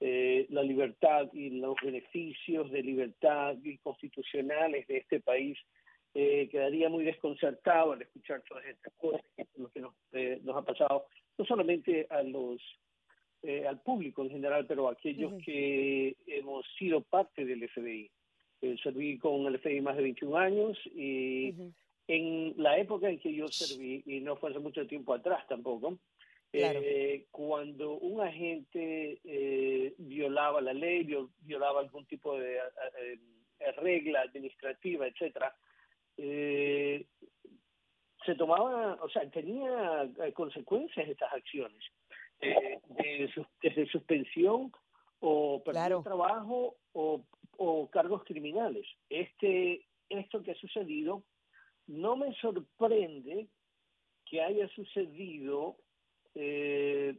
eh, 0.00 0.46
la 0.50 0.62
libertad 0.62 1.28
y 1.32 1.50
los 1.50 1.76
beneficios 1.82 2.70
de 2.70 2.82
libertad 2.82 3.56
y 3.62 3.78
constitucionales 3.78 4.86
de 4.86 4.98
este 4.98 5.20
país, 5.20 5.56
eh, 6.14 6.48
quedaría 6.50 6.88
muy 6.88 7.04
desconcertado 7.04 7.92
al 7.92 8.02
escuchar 8.02 8.42
todas 8.48 8.64
estas 8.66 8.92
cosas, 8.94 9.22
lo 9.56 9.68
que 9.70 9.80
nos, 9.80 9.94
eh, 10.12 10.38
nos 10.42 10.56
ha 10.56 10.62
pasado, 10.62 11.06
no 11.36 11.44
solamente 11.44 12.06
a 12.10 12.22
los 12.22 12.60
eh, 13.42 13.66
al 13.66 13.80
público 13.82 14.22
en 14.22 14.30
general, 14.30 14.64
pero 14.66 14.88
a 14.88 14.92
aquellos 14.92 15.34
que 15.44 16.16
hemos 16.26 16.64
sido 16.78 17.02
parte 17.02 17.44
del 17.44 17.68
FBI. 17.68 18.10
Eh, 18.62 18.76
serví 18.82 19.18
con 19.18 19.44
el 19.46 19.58
FBI 19.58 19.82
más 19.82 19.96
de 19.96 20.02
21 20.04 20.38
años 20.38 20.78
y 20.94 21.52
en 22.08 22.54
la 22.56 22.78
época 22.78 23.10
en 23.10 23.18
que 23.18 23.34
yo 23.34 23.48
serví, 23.48 24.02
y 24.06 24.20
no 24.20 24.36
fue 24.36 24.48
hace 24.50 24.60
mucho 24.60 24.86
tiempo 24.86 25.12
atrás 25.12 25.46
tampoco, 25.48 25.98
Claro. 26.52 26.80
eh, 26.84 27.26
cuando 27.32 27.94
un 27.98 28.20
agente 28.20 29.18
eh, 29.24 29.92
violaba 29.98 30.60
la 30.60 30.72
ley, 30.72 31.02
viol- 31.04 31.30
violaba 31.40 31.80
algún 31.80 32.06
tipo 32.06 32.38
de 32.38 32.54
eh, 32.56 33.18
regla 33.78 34.20
administrativa, 34.22 35.06
etcétera, 35.08 35.52
eh, 36.16 37.06
se 38.24 38.34
tomaba, 38.34 38.98
o 39.02 39.08
sea, 39.08 39.28
tenía 39.30 40.04
eh, 40.24 40.32
consecuencias 40.32 41.08
estas 41.08 41.32
acciones, 41.32 41.82
eh, 42.40 42.78
de 42.88 43.30
desde 43.62 43.86
suspensión 43.88 44.72
o 45.20 45.62
perder 45.64 45.80
Claro. 45.82 46.02
trabajo 46.02 46.76
o, 46.92 47.24
o 47.56 47.90
cargos 47.90 48.24
criminales. 48.24 48.86
Este, 49.08 49.86
esto 50.08 50.42
que 50.42 50.52
ha 50.52 50.56
sucedido 50.56 51.22
no 51.86 52.16
me 52.16 52.34
sorprende 52.36 53.48
que 54.24 54.40
haya 54.42 54.68
sucedido, 54.68 55.76
eh, 56.34 57.18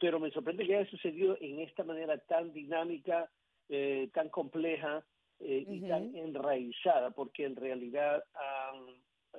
pero 0.00 0.18
me 0.18 0.30
sorprende 0.30 0.66
que 0.66 0.76
haya 0.76 0.90
sucedido 0.90 1.36
en 1.40 1.60
esta 1.60 1.84
manera 1.84 2.18
tan 2.18 2.52
dinámica, 2.52 3.30
eh, 3.68 4.10
tan 4.12 4.28
compleja 4.30 5.04
eh, 5.40 5.64
y 5.68 5.80
tan 5.88 6.14
enraizada, 6.14 7.10
porque 7.10 7.44
en 7.44 7.56
realidad 7.56 8.24
han 8.34 8.88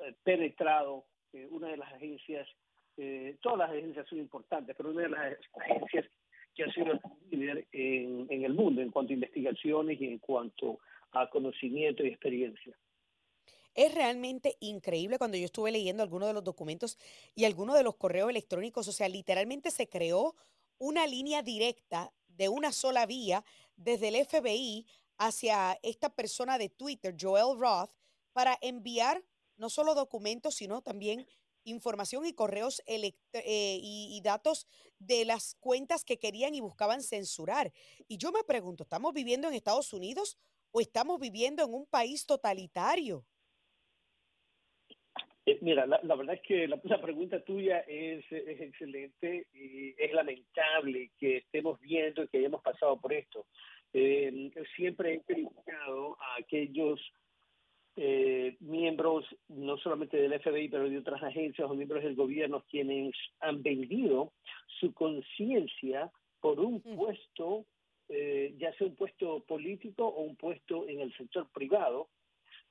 eh, 0.04 0.14
penetrado 0.24 1.06
eh, 1.34 1.48
una 1.52 1.70
de 1.70 1.78
las 1.78 1.92
agencias, 1.94 2.48
eh, 2.98 3.38
todas 3.42 3.60
las 3.60 3.70
agencias 3.72 4.08
son 4.08 4.20
importantes, 4.20 4.76
pero 4.76 4.90
una 4.90 5.04
de 5.04 5.10
las 5.10 5.38
agencias 5.60 6.06
que 6.56 6.64
ha 6.64 6.72
sido 6.72 7.00
líder 7.30 7.68
en, 7.74 8.28
en 8.30 8.44
el 8.46 8.54
mundo 8.54 8.82
en 8.82 8.90
cuanto 8.90 9.12
a 9.12 9.16
investigaciones 9.16 10.00
y 10.00 10.06
en 10.06 10.20
cuanto 10.20 10.80
a 11.12 11.30
conocimiento 11.30 12.04
y 12.04 12.08
experiencia. 12.08 12.78
Es 13.74 13.94
realmente 13.94 14.56
increíble 14.62 15.18
cuando 15.18 15.36
yo 15.36 15.44
estuve 15.44 15.72
leyendo 15.72 16.02
algunos 16.02 16.30
de 16.30 16.34
los 16.34 16.44
documentos 16.46 16.98
y 17.36 17.44
algunos 17.44 17.76
de 17.76 17.84
los 17.84 17.96
correos 17.96 18.30
electrónicos. 18.30 18.88
O 18.88 18.94
sea, 18.94 19.10
literalmente 19.10 19.70
se 19.70 19.90
creó 19.90 20.36
una 20.78 21.06
línea 21.08 21.42
directa 21.42 22.14
de 22.30 22.48
una 22.48 22.72
sola 22.72 23.06
vía 23.06 23.44
desde 23.76 24.08
el 24.08 24.26
FBI 24.26 24.86
hacia 25.18 25.80
esta 25.84 26.10
persona 26.10 26.58
de 26.58 26.70
Twitter, 26.70 27.16
Joel 27.20 27.60
Roth, 27.60 27.92
para 28.34 28.58
enviar 28.62 29.24
no 29.58 29.70
solo 29.70 29.96
documentos, 29.96 30.56
sino 30.56 30.82
también 30.82 31.26
información 31.66 32.26
y 32.26 32.34
correos 32.34 32.82
eh, 32.86 33.12
y, 33.34 34.22
datos 34.24 34.68
de 35.00 35.26
las 35.26 35.56
cuentas 35.60 36.06
que 36.06 36.18
querían 36.18 36.54
y 36.54 36.62
buscaban 36.62 37.02
censurar. 37.02 37.72
Y 38.08 38.18
yo 38.18 38.32
me 38.32 38.44
pregunto, 38.44 38.84
¿estamos 38.84 39.14
viviendo 39.14 39.48
en 39.48 39.56
Estados 39.56 39.92
Unidos 39.94 40.38
o 40.72 40.80
estamos 40.80 41.20
viviendo 41.20 41.64
en 41.64 41.74
un 41.74 41.86
país 41.86 42.26
totalitario? 42.26 43.26
Eh, 45.46 45.58
Mira, 45.62 45.86
la, 45.86 46.16
verdad 46.16 46.36
es 46.36 46.42
que 46.42 46.68
la, 46.68 46.80
la 46.84 47.02
pregunta 47.02 47.44
tuya 47.44 47.80
es, 47.82 48.24
es 48.32 48.62
excelente 48.62 49.48
y 49.54 49.96
es 49.98 50.14
lamentable 50.14 51.12
que 51.18 51.38
estemos 51.38 51.80
viendo 51.80 52.24
y 52.24 52.28
que 52.28 52.40
hayamos 52.40 52.62
pasado 52.62 53.00
por 53.00 53.14
esto. 53.14 53.48
Eh, 53.98 54.52
siempre 54.76 55.14
he 55.14 55.22
criticado 55.22 56.18
a 56.20 56.42
aquellos 56.42 57.00
eh, 57.96 58.58
miembros, 58.60 59.26
no 59.48 59.78
solamente 59.78 60.18
del 60.18 60.38
FBI, 60.38 60.68
pero 60.68 60.90
de 60.90 60.98
otras 60.98 61.24
agencias 61.24 61.70
o 61.70 61.74
miembros 61.76 62.04
del 62.04 62.14
gobierno, 62.14 62.66
quienes 62.70 63.16
han 63.40 63.64
vendido 63.64 64.34
su 64.82 64.94
conciencia 64.94 66.12
por 66.42 66.60
un 66.60 66.82
puesto, 66.82 67.66
eh, 68.10 68.54
ya 68.58 68.74
sea 68.74 68.88
un 68.88 68.98
puesto 68.98 69.40
político 69.46 70.06
o 70.06 70.24
un 70.24 70.36
puesto 70.36 70.86
en 70.90 71.00
el 71.00 71.16
sector 71.16 71.48
privado, 71.54 72.10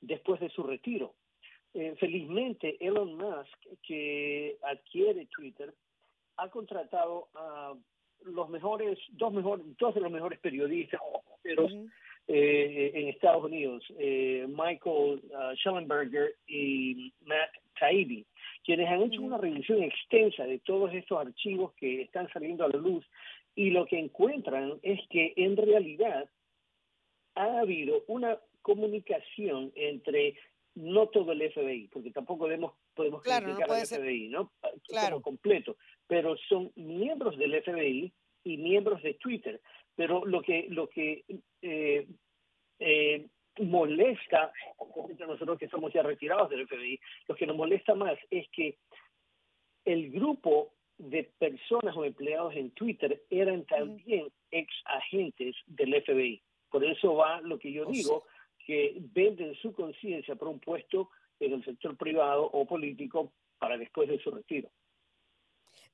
después 0.02 0.40
de 0.40 0.50
su 0.50 0.62
retiro. 0.62 1.14
Eh, 1.72 1.94
felizmente, 1.98 2.76
Elon 2.86 3.16
Musk, 3.16 3.80
que 3.82 4.58
adquiere 4.60 5.24
Twitter, 5.34 5.72
ha 6.36 6.50
contratado 6.50 7.28
a 7.34 7.74
los 8.22 8.48
mejores, 8.48 8.98
dos, 9.12 9.32
mejores, 9.32 9.64
dos 9.78 9.94
de 9.94 10.00
los 10.00 10.10
mejores 10.10 10.38
periodistas 10.40 11.00
pero, 11.42 11.68
eh, 12.26 12.90
en 12.94 13.08
Estados 13.08 13.44
Unidos, 13.44 13.84
eh, 13.98 14.46
Michael 14.48 15.20
uh, 15.30 15.54
Schellenberger 15.56 16.34
y 16.46 17.12
Matt 17.26 17.50
Taibbi, 17.78 18.24
quienes 18.64 18.88
han 18.88 19.02
hecho 19.02 19.20
una 19.20 19.36
revisión 19.36 19.82
extensa 19.82 20.44
de 20.44 20.58
todos 20.60 20.92
estos 20.94 21.18
archivos 21.18 21.74
que 21.74 22.00
están 22.02 22.28
saliendo 22.32 22.64
a 22.64 22.68
la 22.68 22.78
luz 22.78 23.04
y 23.54 23.70
lo 23.70 23.84
que 23.84 23.98
encuentran 23.98 24.78
es 24.82 25.00
que 25.10 25.34
en 25.36 25.56
realidad 25.56 26.28
ha 27.34 27.58
habido 27.60 28.04
una 28.06 28.38
comunicación 28.62 29.70
entre 29.74 30.34
no 30.76 31.08
todo 31.08 31.32
el 31.32 31.52
FBI, 31.52 31.88
porque 31.92 32.10
tampoco 32.10 32.46
debemos, 32.46 32.72
podemos 32.94 33.22
Claro, 33.22 33.46
criticar 33.46 33.70
al 33.70 33.86
ser- 33.86 34.00
FBI, 34.00 34.28
¿no? 34.28 34.50
Claro. 34.88 35.20
Como 35.20 35.22
completo, 35.22 35.76
pero 36.06 36.36
son 36.48 36.72
miembros 36.76 37.36
del 37.38 37.62
FBI 37.62 38.12
y 38.44 38.56
miembros 38.56 39.02
de 39.02 39.14
Twitter. 39.14 39.60
Pero 39.96 40.24
lo 40.24 40.42
que 40.42 40.66
lo 40.70 40.88
que 40.88 41.24
eh, 41.62 42.06
eh, 42.78 43.26
molesta, 43.60 44.52
nosotros 45.26 45.58
que 45.58 45.68
somos 45.68 45.92
ya 45.92 46.02
retirados 46.02 46.50
del 46.50 46.66
FBI, 46.66 47.00
lo 47.28 47.34
que 47.34 47.46
nos 47.46 47.56
molesta 47.56 47.94
más 47.94 48.18
es 48.30 48.48
que 48.50 48.78
el 49.84 50.10
grupo 50.10 50.72
de 50.98 51.24
personas 51.38 51.96
o 51.96 52.04
empleados 52.04 52.54
en 52.56 52.70
Twitter 52.70 53.22
eran 53.30 53.64
también 53.64 54.28
ex 54.50 54.72
agentes 54.84 55.56
del 55.66 56.02
FBI. 56.02 56.42
Por 56.70 56.84
eso 56.84 57.14
va 57.14 57.40
lo 57.40 57.58
que 57.58 57.72
yo 57.72 57.84
digo, 57.86 58.24
que 58.66 58.96
venden 59.12 59.54
su 59.56 59.72
conciencia 59.72 60.34
por 60.34 60.48
un 60.48 60.60
puesto 60.60 61.10
en 61.40 61.52
el 61.52 61.64
sector 61.64 61.96
privado 61.96 62.44
o 62.44 62.66
político 62.66 63.32
para 63.58 63.76
después 63.76 64.08
de 64.08 64.18
su 64.18 64.30
retiro. 64.30 64.70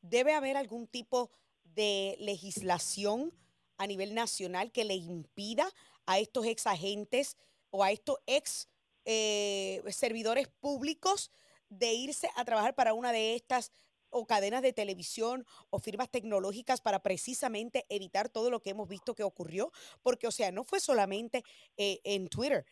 ¿Debe 0.02 0.32
haber 0.32 0.56
algún 0.56 0.86
tipo 0.86 1.30
de 1.64 2.16
legislación 2.20 3.32
a 3.76 3.86
nivel 3.86 4.14
nacional 4.14 4.72
que 4.72 4.84
le 4.84 4.94
impida 4.94 5.68
a 6.06 6.18
estos 6.18 6.46
ex 6.46 6.66
agentes 6.66 7.36
o 7.70 7.82
a 7.84 7.92
estos 7.92 8.18
ex 8.26 8.68
eh, 9.04 9.82
servidores 9.90 10.48
públicos 10.48 11.30
de 11.68 11.94
irse 11.94 12.28
a 12.36 12.44
trabajar 12.44 12.74
para 12.74 12.94
una 12.94 13.12
de 13.12 13.34
estas 13.34 13.72
o 14.10 14.26
cadenas 14.26 14.62
de 14.62 14.72
televisión 14.72 15.46
o 15.70 15.78
firmas 15.78 16.10
tecnológicas 16.10 16.80
para 16.80 17.02
precisamente 17.02 17.86
evitar 17.88 18.28
todo 18.28 18.50
lo 18.50 18.60
que 18.60 18.70
hemos 18.70 18.88
visto 18.88 19.14
que 19.14 19.22
ocurrió? 19.22 19.72
Porque, 20.02 20.26
o 20.26 20.32
sea, 20.32 20.50
no 20.50 20.64
fue 20.64 20.80
solamente 20.80 21.44
eh, 21.76 22.00
en 22.04 22.28
Twitter, 22.28 22.66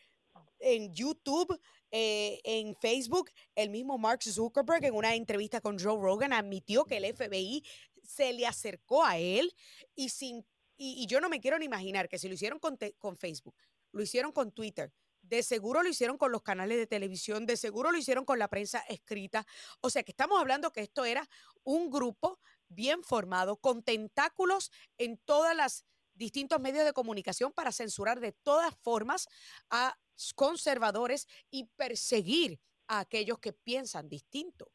en 0.59 0.93
YouTube, 0.93 1.59
eh, 1.91 2.39
en 2.43 2.75
Facebook, 2.75 3.31
el 3.55 3.69
mismo 3.69 3.97
Mark 3.97 4.23
Zuckerberg 4.23 4.85
en 4.85 4.95
una 4.95 5.15
entrevista 5.15 5.61
con 5.61 5.79
Joe 5.79 6.01
Rogan 6.01 6.33
admitió 6.33 6.85
que 6.85 6.97
el 6.97 7.15
FBI 7.15 7.63
se 8.03 8.33
le 8.33 8.45
acercó 8.45 9.05
a 9.05 9.17
él 9.17 9.53
y 9.95 10.09
sin 10.09 10.45
y, 10.81 11.05
yo 11.07 11.19
no 11.19 11.27
me 11.27 11.41
quiero 11.41 11.59
ni 11.59 11.65
imaginar 11.65 12.07
que 12.07 12.17
si 12.17 12.29
lo 12.29 12.33
hicieron 12.33 12.57
con, 12.57 12.77
con 12.97 13.17
Facebook, 13.17 13.55
lo 13.91 14.01
hicieron 14.01 14.31
con 14.31 14.53
Twitter, 14.53 14.93
de 15.21 15.43
seguro 15.43 15.83
lo 15.83 15.89
hicieron 15.89 16.17
con 16.17 16.31
los 16.31 16.41
canales 16.41 16.77
de 16.77 16.87
televisión, 16.87 17.45
de 17.45 17.57
seguro 17.57 17.91
lo 17.91 17.97
hicieron 17.97 18.23
con 18.23 18.39
la 18.39 18.47
prensa 18.47 18.79
escrita. 18.87 19.45
O 19.81 19.89
sea 19.89 20.03
que 20.03 20.11
estamos 20.11 20.39
hablando 20.39 20.71
que 20.71 20.81
esto 20.81 21.03
era 21.03 21.29
un 21.63 21.89
grupo 21.89 22.39
bien 22.69 23.03
formado, 23.03 23.57
con 23.57 23.83
tentáculos 23.83 24.71
en 24.97 25.17
todas 25.17 25.53
las 25.53 25.85
distintos 26.19 26.59
medios 26.59 26.85
de 26.85 26.93
comunicación 26.93 27.51
para 27.51 27.71
censurar 27.71 28.19
de 28.19 28.33
todas 28.43 28.75
formas 28.83 29.27
a 29.71 29.95
conservadores 30.35 31.27
y 31.49 31.65
perseguir 31.75 32.59
a 32.87 32.99
aquellos 32.99 33.39
que 33.39 33.53
piensan 33.53 34.07
distinto. 34.09 34.67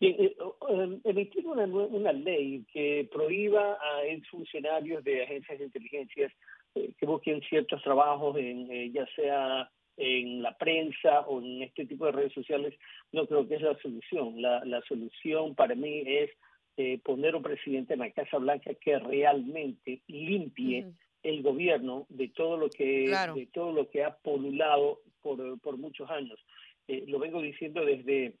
Eh, 0.00 0.36
eh, 0.36 1.00
emitir 1.04 1.44
una, 1.44 1.64
una 1.64 2.12
ley 2.12 2.64
que 2.72 3.08
prohíba 3.10 3.72
a 3.72 4.02
funcionarios 4.30 5.02
de 5.02 5.24
agencias 5.24 5.58
de 5.58 5.64
inteligencia 5.64 6.32
eh, 6.74 6.92
que 6.98 7.06
busquen 7.06 7.40
ciertos 7.42 7.82
trabajos, 7.82 8.36
en, 8.36 8.70
eh, 8.70 8.90
ya 8.92 9.06
sea 9.16 9.70
en 9.96 10.42
la 10.42 10.56
prensa 10.56 11.22
o 11.22 11.40
en 11.40 11.62
este 11.62 11.86
tipo 11.86 12.06
de 12.06 12.12
redes 12.12 12.32
sociales, 12.32 12.74
no 13.10 13.26
creo 13.26 13.48
que 13.48 13.56
es 13.56 13.62
la 13.62 13.76
solución. 13.78 14.40
La, 14.40 14.64
la 14.64 14.80
solución 14.82 15.56
para 15.56 15.74
mí 15.74 16.04
es 16.06 16.30
eh, 16.78 16.98
poner 17.04 17.34
un 17.34 17.42
presidente 17.42 17.94
en 17.94 17.98
la 18.00 18.10
Casa 18.12 18.38
Blanca 18.38 18.72
que 18.74 18.98
realmente 19.00 20.00
limpie 20.06 20.84
Ujú. 20.84 20.94
el 21.24 21.42
gobierno 21.42 22.06
de 22.08 22.28
todo 22.28 22.56
lo 22.56 22.70
que 22.70 23.06
Claro. 23.06 23.34
de 23.34 23.46
todo 23.46 23.72
lo 23.72 23.90
que 23.90 24.04
ha 24.04 24.16
polulado 24.16 25.00
por, 25.20 25.60
por 25.60 25.76
muchos 25.76 26.08
años. 26.08 26.38
Eh, 26.86 27.04
lo 27.08 27.18
vengo 27.18 27.42
diciendo 27.42 27.84
desde 27.84 28.34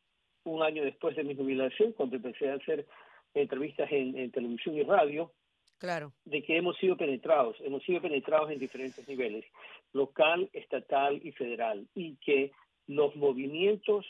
un 0.44 0.62
año 0.62 0.84
después 0.84 1.16
de 1.16 1.24
mi 1.24 1.34
jubilación, 1.34 1.92
cuando 1.92 2.14
empecé 2.16 2.48
a 2.48 2.54
hacer 2.54 2.86
entrevistas 3.34 3.90
en, 3.92 4.16
en 4.16 4.30
televisión 4.30 4.76
y 4.76 4.82
radio, 4.84 5.32
Claro. 5.78 6.12
De 6.24 6.42
que 6.42 6.56
hemos 6.56 6.76
sido 6.78 6.96
penetrados, 6.96 7.56
hemos 7.60 7.84
sido 7.84 8.00
penetrados 8.02 8.50
en 8.50 8.58
diferentes 8.58 9.06
niveles, 9.06 9.44
local, 9.92 10.48
estatal 10.52 11.20
y 11.22 11.30
federal, 11.32 11.86
y 11.94 12.16
que 12.16 12.50
los 12.88 13.14
movimientos 13.14 14.04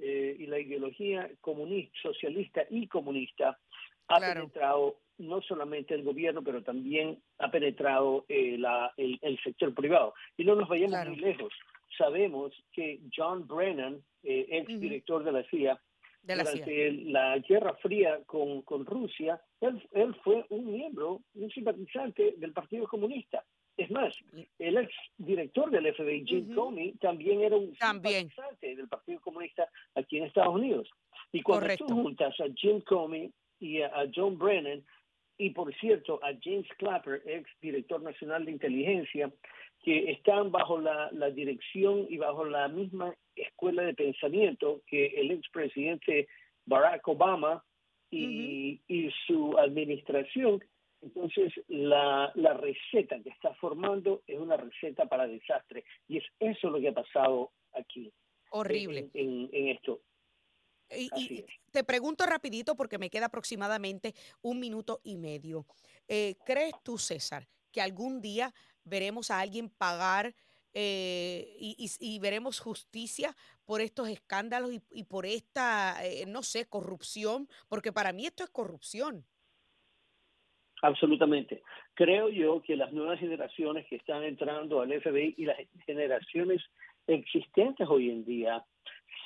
eh, 0.00 0.36
y 0.38 0.46
la 0.46 0.58
ideología 0.58 1.30
comunista, 1.40 1.98
socialista 2.02 2.62
y 2.70 2.86
comunista 2.86 3.58
ha 4.08 4.18
penetrado 4.18 4.96
no 5.18 5.40
solamente 5.42 5.94
el 5.94 6.02
gobierno, 6.02 6.42
pero 6.42 6.62
también 6.62 7.18
ha 7.38 7.50
penetrado 7.50 8.24
eh, 8.28 8.56
la, 8.58 8.92
el, 8.96 9.38
sector 9.44 9.74
privado. 9.74 10.14
Y 10.36 10.44
no 10.44 10.54
nos 10.56 10.68
vayamos 10.68 11.06
muy 11.06 11.16
lejos. 11.16 11.52
Sabemos 11.96 12.52
que 12.72 13.00
John 13.14 13.46
Brennan, 13.46 14.02
eh, 14.22 14.46
ex 14.50 14.80
director 14.80 15.22
de 15.22 15.32
la 15.32 15.44
CIA, 15.44 15.80
durante 16.22 16.92
la 16.92 17.38
Guerra 17.38 17.74
Fría 17.76 18.20
con, 18.26 18.62
con 18.62 18.84
Rusia, 18.84 19.40
él, 19.60 19.82
él, 19.92 20.14
fue 20.22 20.44
un 20.50 20.72
miembro, 20.72 21.20
un 21.34 21.50
simpatizante 21.50 22.34
del 22.36 22.52
Partido 22.52 22.86
Comunista. 22.86 23.44
Es 23.80 23.90
más, 23.90 24.14
el 24.58 24.76
ex 24.76 24.92
director 25.16 25.70
del 25.70 25.94
FBI, 25.94 26.26
Jim 26.26 26.54
Comey, 26.54 26.92
también 27.00 27.40
era 27.40 27.56
un 27.56 27.74
simpatizante 27.74 28.76
del 28.76 28.86
Partido 28.88 29.20
Comunista 29.22 29.66
aquí 29.94 30.18
en 30.18 30.24
Estados 30.24 30.54
Unidos. 30.54 30.86
Y 31.32 31.40
cuando 31.40 31.74
tú 31.76 31.86
juntas 31.86 32.38
a 32.40 32.44
Jim 32.54 32.82
Comey 32.82 33.32
y 33.58 33.80
a, 33.80 34.06
John 34.14 34.38
Brennan, 34.38 34.84
y 35.38 35.48
por 35.48 35.74
cierto 35.76 36.20
a 36.22 36.32
James 36.42 36.68
Clapper, 36.76 37.22
ex 37.24 37.48
director 37.62 38.02
nacional 38.02 38.44
de 38.44 38.52
inteligencia, 38.52 39.32
que 39.82 40.10
están 40.10 40.52
bajo 40.52 40.78
la, 40.78 41.08
la, 41.12 41.30
dirección 41.30 42.04
y 42.10 42.18
bajo 42.18 42.44
la 42.44 42.68
misma 42.68 43.14
escuela 43.34 43.82
de 43.82 43.94
pensamiento 43.94 44.82
que 44.86 45.06
el 45.06 45.30
expresidente 45.30 46.28
Barack 46.66 47.08
Obama 47.08 47.64
y, 48.10 48.78
y 48.88 49.10
su 49.26 49.56
administración. 49.58 50.62
Entonces, 51.02 51.52
la, 51.68 52.30
la, 52.34 52.54
receta 52.54 53.18
que 53.22 53.30
está 53.30 53.54
formando 53.54 54.22
es 54.26 54.38
una 54.38 54.56
receta 54.56 55.06
para 55.06 55.26
desastre. 55.26 55.84
Y 56.08 56.18
es 56.18 56.24
eso 56.38 56.68
lo 56.68 56.78
que 56.78 56.88
ha 56.88 56.92
pasado 56.92 57.52
aquí. 57.72 58.12
Horrible. 58.50 59.10
En, 59.14 59.48
en, 59.52 59.68
esto. 59.68 60.02
Y, 60.90 61.44
te 61.70 61.84
pregunto 61.84 62.26
rapidito 62.26 62.76
porque 62.76 62.98
me 62.98 63.10
queda 63.10 63.26
aproximadamente 63.26 64.14
un 64.42 64.58
minuto 64.58 65.00
y 65.04 65.16
medio. 65.16 65.66
Eh, 66.08 66.36
¿Crees 66.44 66.74
tú, 66.82 66.98
César, 66.98 67.46
que 67.70 67.80
algún 67.80 68.20
día 68.20 68.52
veremos 68.84 69.30
a 69.30 69.40
alguien 69.40 69.70
pagar 69.70 70.34
eh, 70.72 71.56
y, 71.58 72.18
veremos 72.20 72.60
justicia 72.60 73.36
por 73.64 73.80
estos 73.80 74.08
escándalos 74.08 74.72
y, 74.90 75.04
por 75.04 75.26
esta, 75.26 76.04
eh, 76.04 76.26
no 76.26 76.42
sé, 76.42 76.66
corrupción, 76.66 77.48
porque 77.68 77.92
para 77.92 78.12
mí 78.12 78.26
esto 78.26 78.44
es 78.44 78.50
corrupción. 78.50 79.24
Absolutamente. 80.82 81.62
Creo 81.94 82.28
yo 82.28 82.62
que 82.62 82.76
las 82.76 82.92
nuevas 82.92 83.18
generaciones 83.18 83.86
que 83.86 83.96
están 83.96 84.22
entrando 84.22 84.80
al 84.80 84.92
FBI 85.00 85.34
y 85.36 85.44
las 85.44 85.58
generaciones 85.84 86.62
existentes 87.06 87.86
hoy 87.88 88.10
en 88.10 88.24
día 88.24 88.64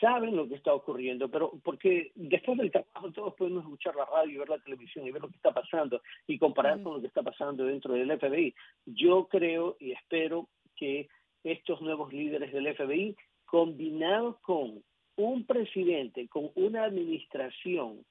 saben 0.01 0.37
lo 0.37 0.49
que 0.49 0.57
está 0.57 0.75
ocurriendo, 0.75 1.31
pero 1.31 1.53
porque 1.63 2.11
después 2.15 2.59
del 2.59 2.71
trabajo 2.71 3.13
todos 3.13 3.35
podemos 3.35 3.63
escuchar 3.63 3.95
la 3.95 4.05
radio, 4.07 4.41
ver 4.41 4.49
la 4.49 4.59
televisión 4.59 5.07
y 5.07 5.11
ver 5.11 5.23
lo 5.23 5.29
que 5.29 5.37
está 5.37 5.53
pasando 5.53 6.03
y 6.27 6.39
comparar 6.39 6.83
con 6.83 6.95
lo 6.95 7.01
que 7.01 7.07
está 7.07 7.23
pasando 7.23 7.65
dentro 7.65 7.95
del 7.95 8.19
FBI. 8.19 8.55
Yo 8.87 9.29
creo 9.29 9.77
y 9.79 9.93
espero 9.93 10.49
que 10.77 11.09
estos 11.45 11.81
nuevos 11.81 12.13
líderes 12.13 12.53
del 12.53 12.75
FBI, 12.75 13.17
combinados 13.45 14.41
con 14.41 14.83
un 15.17 15.47
presidente, 15.47 16.29
con 16.29 16.51
una 16.55 16.85
administración 16.85 18.05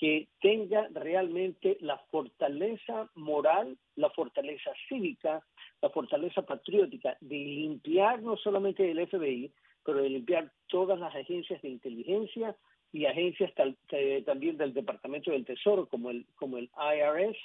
que 0.00 0.28
tenga 0.40 0.88
realmente 0.94 1.76
la 1.82 1.98
fortaleza 2.10 3.10
moral, 3.16 3.76
la 3.96 4.08
fortaleza 4.08 4.70
cívica, 4.88 5.44
la 5.82 5.90
fortaleza 5.90 6.40
patriótica 6.40 7.18
de 7.20 7.36
limpiar 7.36 8.22
no 8.22 8.38
solamente 8.38 8.90
el 8.90 9.06
FBI, 9.06 9.52
pero 9.84 9.98
de 9.98 10.08
limpiar 10.08 10.50
todas 10.68 10.98
las 10.98 11.14
agencias 11.14 11.60
de 11.60 11.68
inteligencia 11.68 12.56
y 12.94 13.04
agencias 13.04 13.52
eh, 13.90 14.22
también 14.24 14.56
del 14.56 14.72
Departamento 14.72 15.32
del 15.32 15.44
Tesoro 15.44 15.86
como 15.86 16.08
el, 16.08 16.24
como 16.34 16.56
el 16.56 16.70
IRS, 16.74 17.36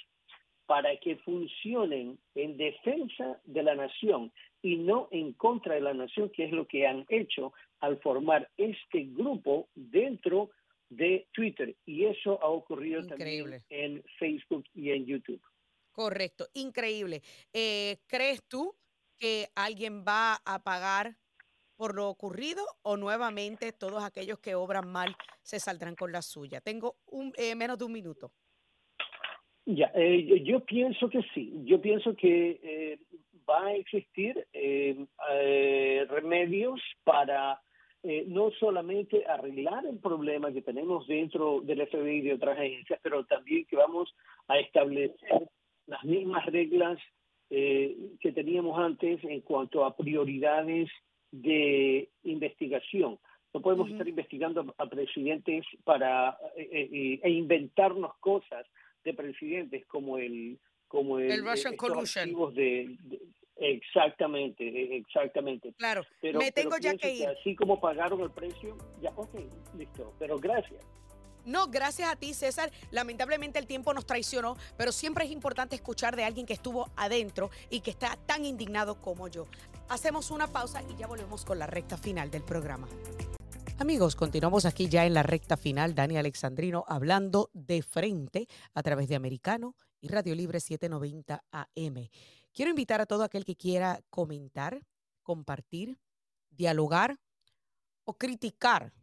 para 0.65 0.95
que 0.95 1.17
funcionen 1.17 2.17
en 2.35 2.55
defensa 2.55 3.37
de 3.43 3.63
la 3.63 3.75
nación 3.75 4.31
y 4.61 4.77
no 4.77 5.09
en 5.11 5.33
contra 5.33 5.75
de 5.75 5.81
la 5.81 5.93
nación, 5.93 6.29
que 6.29 6.45
es 6.45 6.51
lo 6.53 6.65
que 6.67 6.87
han 6.87 7.05
hecho 7.09 7.51
al 7.81 7.97
formar 7.97 8.49
este 8.55 9.03
grupo 9.11 9.67
dentro 9.75 10.45
de 10.45 10.64
Twitter. 11.31 11.75
Y 11.85 12.05
eso 12.05 12.41
ha 12.41 12.47
ocurrido 12.47 13.05
también 13.05 13.63
en 13.69 14.03
Facebook 14.19 14.65
y 14.73 14.91
en 14.91 15.05
YouTube. 15.05 15.41
Correcto, 15.91 16.47
increíble. 16.53 17.21
Eh, 17.53 17.97
¿Crees 18.07 18.43
tú 18.47 18.75
que 19.17 19.47
alguien 19.55 20.03
va 20.05 20.35
a 20.45 20.63
pagar 20.63 21.17
por 21.75 21.95
lo 21.95 22.09
ocurrido 22.09 22.63
o 22.81 22.97
nuevamente 22.97 23.71
todos 23.71 24.03
aquellos 24.03 24.39
que 24.39 24.55
obran 24.55 24.91
mal 24.91 25.15
se 25.41 25.59
saldrán 25.59 25.95
con 25.95 26.11
la 26.11 26.21
suya? 26.21 26.59
Tengo 26.61 26.97
un, 27.05 27.33
eh, 27.37 27.55
menos 27.55 27.77
de 27.77 27.85
un 27.85 27.93
minuto. 27.93 28.33
Ya, 29.65 29.91
eh, 29.95 30.43
yo 30.43 30.63
pienso 30.63 31.09
que 31.09 31.21
sí. 31.33 31.51
Yo 31.63 31.81
pienso 31.81 32.15
que 32.15 32.59
eh, 32.61 32.99
va 33.49 33.65
a 33.65 33.73
existir 33.73 34.47
eh, 34.53 35.05
remedios 36.09 36.79
para 37.03 37.59
no 38.27 38.51
solamente 38.51 39.25
arreglar 39.25 39.85
el 39.85 39.97
problema 39.97 40.51
que 40.51 40.61
tenemos 40.61 41.07
dentro 41.07 41.61
del 41.61 41.87
FBI 41.87 42.17
y 42.17 42.21
de 42.21 42.33
otras 42.33 42.57
agencias, 42.57 42.99
pero 43.01 43.25
también 43.25 43.65
que 43.65 43.75
vamos 43.75 44.13
a 44.47 44.59
establecer 44.59 45.49
las 45.87 46.03
mismas 46.03 46.45
reglas 46.45 46.99
que 47.49 48.31
teníamos 48.33 48.77
antes 48.79 49.23
en 49.23 49.41
cuanto 49.41 49.85
a 49.85 49.95
prioridades 49.95 50.89
de 51.31 52.09
investigación. 52.23 53.19
No 53.53 53.61
podemos 53.61 53.89
estar 53.89 54.07
investigando 54.07 54.73
a 54.77 54.85
presidentes 54.87 55.65
para 55.83 56.37
e 56.55 57.29
inventarnos 57.29 58.15
cosas 58.19 58.65
de 59.03 59.13
presidentes 59.13 59.85
como 59.85 60.17
el 60.17 60.59
como 60.87 61.19
el, 61.19 61.43
Russian 61.43 61.75
collusion 61.75 62.53
de, 62.53 62.97
exactamente 63.57 64.67
e, 64.67 64.97
exactamente 64.97 65.73
claro 65.77 66.03
pero, 66.21 66.39
me 66.39 66.51
tengo 66.51 66.77
ya 66.77 66.95
que 66.95 67.13
ir 67.13 67.27
así 67.27 67.55
como 67.55 67.79
pagaron 67.79 68.21
el 68.21 68.31
precio 68.31 68.77
ya 69.01 69.11
ok 69.15 69.35
listo 69.77 70.13
pero 70.19 70.37
gracias 70.37 70.83
no, 71.45 71.67
gracias 71.67 72.11
a 72.11 72.15
ti, 72.15 72.33
César. 72.33 72.71
Lamentablemente 72.89 73.59
el 73.59 73.67
tiempo 73.67 73.93
nos 73.93 74.07
traicionó, 74.07 74.57
pero 74.77 74.91
siempre 74.91 75.25
es 75.25 75.31
importante 75.31 75.75
escuchar 75.75 76.15
de 76.15 76.23
alguien 76.23 76.47
que 76.47 76.53
estuvo 76.53 76.89
adentro 76.95 77.51
y 77.69 77.81
que 77.81 77.91
está 77.91 78.17
tan 78.25 78.45
indignado 78.45 78.99
como 78.99 79.27
yo. 79.27 79.45
Hacemos 79.87 80.31
una 80.31 80.47
pausa 80.47 80.81
y 80.89 80.95
ya 80.97 81.05
volvemos 81.05 81.45
con 81.45 81.59
la 81.59 81.67
recta 81.67 81.97
final 81.97 82.31
del 82.31 82.41
programa. 82.41 82.87
Amigos, 83.77 84.15
continuamos 84.15 84.65
aquí 84.65 84.89
ya 84.89 85.05
en 85.05 85.13
la 85.13 85.21
recta 85.21 85.55
final. 85.55 85.93
Dani 85.93 86.17
Alexandrino 86.17 86.83
hablando 86.87 87.51
de 87.53 87.83
frente 87.83 88.47
a 88.73 88.81
través 88.81 89.07
de 89.07 89.15
Americano 89.15 89.75
y 90.01 90.07
Radio 90.07 90.33
Libre 90.33 90.59
790 90.59 91.43
AM. 91.51 92.09
Quiero 92.55 92.69
invitar 92.69 93.01
a 93.01 93.05
todo 93.05 93.23
aquel 93.23 93.43
que 93.43 93.57
quiera 93.57 94.01
comentar, 94.09 94.87
compartir, 95.23 95.99
dialogar 96.51 97.19
o 98.05 98.17
criticar 98.17 98.93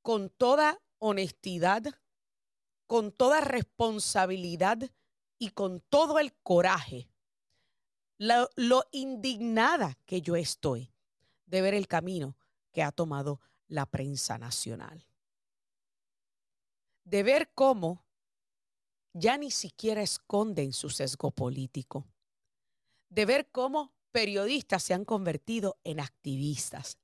con 0.02 0.30
toda 0.30 0.80
honestidad, 1.00 1.84
con 2.88 3.12
toda 3.12 3.42
responsabilidad 3.42 4.80
y 5.38 5.50
con 5.50 5.82
todo 5.82 6.20
el 6.20 6.34
coraje, 6.44 7.10
lo, 8.18 8.84
indignada 8.92 9.98
que 10.06 10.22
yo 10.22 10.36
estoy 10.36 10.92
de 11.46 11.62
ver 11.62 11.74
el 11.74 11.88
camino 11.88 12.38
que 12.72 12.84
ha 12.84 12.92
tomado 12.92 13.42
la 13.68 13.86
prensa 13.86 14.38
nacional. 14.38 15.06
De 17.04 17.24
ver 17.24 17.52
cómo 17.54 18.06
ya 19.14 19.38
ni 19.38 19.52
siquiera 19.52 20.02
esconden 20.02 20.74
su 20.74 20.90
sesgo 20.90 21.32
político. 21.32 22.06
De 23.10 23.26
ver 23.26 23.50
cómo 23.50 23.94
periodistas 24.12 24.84
se 24.84 24.94
han 24.94 25.06
convertido 25.06 25.80
en 25.84 26.00
activistas. 26.00 26.98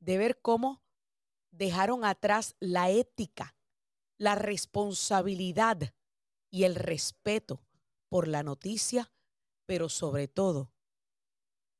De 0.00 0.18
ver 0.18 0.40
cómo 0.40 0.82
dejaron 1.50 2.04
atrás 2.04 2.56
la 2.58 2.90
ética, 2.90 3.54
la 4.18 4.34
responsabilidad 4.34 5.94
y 6.50 6.64
el 6.64 6.74
respeto 6.74 7.62
por 8.08 8.26
la 8.26 8.42
noticia, 8.42 9.10
pero 9.70 9.88
sobre 9.88 10.26
todo 10.26 10.72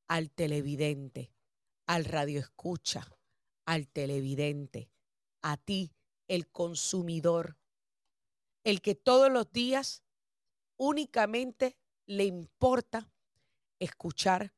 al 0.07 0.30
televidente, 0.30 1.34
al 1.88 2.05
radioescucha, 2.05 3.18
al 3.64 3.88
televidente, 3.88 4.93
a 5.43 5.57
ti, 5.57 5.93
el 6.28 6.49
consumidor, 6.53 7.59
el 8.62 8.80
que 8.80 8.95
todos 8.95 9.28
los 9.28 9.51
días 9.51 10.05
únicamente 10.76 11.76
le 12.07 12.26
importa 12.26 13.11
escuchar 13.80 14.55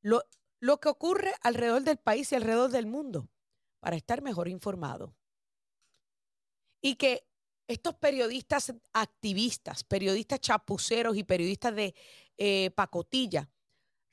lo, 0.00 0.24
lo 0.58 0.80
que 0.80 0.88
ocurre 0.88 1.34
alrededor 1.42 1.84
del 1.84 1.98
país 1.98 2.32
y 2.32 2.34
alrededor 2.34 2.72
del 2.72 2.86
mundo 2.86 3.30
para 3.78 3.94
estar 3.94 4.22
mejor 4.22 4.48
informado. 4.48 5.14
Y 6.80 6.96
que 6.96 7.28
estos 7.68 7.94
periodistas 7.96 8.72
activistas, 8.92 9.84
periodistas 9.84 10.40
chapuceros 10.40 11.16
y 11.16 11.24
periodistas 11.24 11.74
de 11.74 11.94
eh, 12.36 12.70
pacotilla 12.70 13.50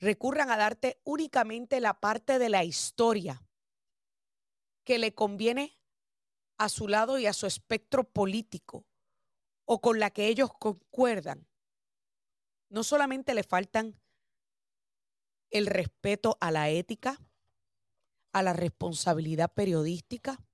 recurran 0.00 0.50
a 0.50 0.56
darte 0.56 1.00
únicamente 1.04 1.80
la 1.80 1.98
parte 2.00 2.38
de 2.38 2.48
la 2.48 2.64
historia 2.64 3.42
que 4.84 4.98
le 4.98 5.14
conviene 5.14 5.78
a 6.58 6.68
su 6.68 6.88
lado 6.88 7.18
y 7.18 7.26
a 7.26 7.32
su 7.32 7.46
espectro 7.46 8.04
político 8.04 8.84
o 9.64 9.80
con 9.80 9.98
la 9.98 10.10
que 10.10 10.28
ellos 10.28 10.50
concuerdan. 10.58 11.46
No 12.68 12.82
solamente 12.82 13.34
le 13.34 13.42
faltan 13.42 14.00
el 15.50 15.66
respeto 15.66 16.36
a 16.40 16.50
la 16.50 16.68
ética, 16.68 17.20
a 18.32 18.42
la 18.42 18.52
responsabilidad 18.52 19.52
periodística, 19.52 20.44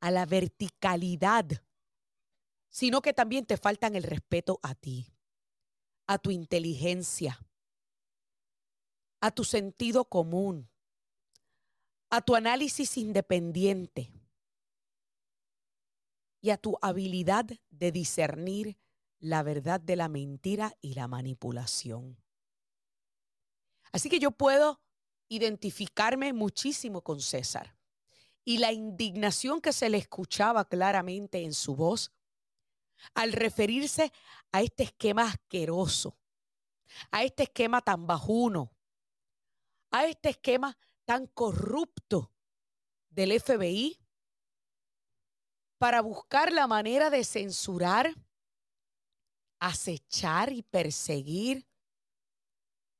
a 0.00 0.10
la 0.10 0.26
verticalidad, 0.26 1.62
sino 2.72 3.02
que 3.02 3.12
también 3.12 3.44
te 3.44 3.58
faltan 3.58 3.94
el 3.96 4.02
respeto 4.02 4.58
a 4.62 4.74
ti, 4.74 5.14
a 6.06 6.18
tu 6.18 6.30
inteligencia, 6.30 7.38
a 9.20 9.30
tu 9.30 9.44
sentido 9.44 10.06
común, 10.06 10.70
a 12.08 12.22
tu 12.22 12.34
análisis 12.34 12.96
independiente 12.96 14.10
y 16.40 16.48
a 16.48 16.56
tu 16.56 16.78
habilidad 16.80 17.44
de 17.68 17.92
discernir 17.92 18.78
la 19.20 19.42
verdad 19.42 19.78
de 19.78 19.94
la 19.94 20.08
mentira 20.08 20.74
y 20.80 20.94
la 20.94 21.06
manipulación. 21.08 22.16
Así 23.92 24.08
que 24.08 24.18
yo 24.18 24.30
puedo 24.30 24.80
identificarme 25.28 26.32
muchísimo 26.32 27.02
con 27.02 27.20
César. 27.20 27.76
Y 28.44 28.58
la 28.58 28.72
indignación 28.72 29.60
que 29.60 29.72
se 29.72 29.90
le 29.90 29.98
escuchaba 29.98 30.64
claramente 30.64 31.42
en 31.44 31.52
su 31.52 31.76
voz 31.76 32.10
al 33.14 33.32
referirse 33.32 34.12
a 34.52 34.62
este 34.62 34.84
esquema 34.84 35.24
asqueroso, 35.24 36.18
a 37.10 37.22
este 37.24 37.44
esquema 37.44 37.80
tan 37.80 38.06
bajuno, 38.06 38.72
a 39.90 40.06
este 40.06 40.30
esquema 40.30 40.76
tan 41.04 41.26
corrupto 41.26 42.32
del 43.10 43.38
FBI 43.40 43.98
para 45.78 46.00
buscar 46.00 46.52
la 46.52 46.66
manera 46.66 47.10
de 47.10 47.24
censurar, 47.24 48.14
acechar 49.58 50.52
y 50.52 50.62
perseguir 50.62 51.66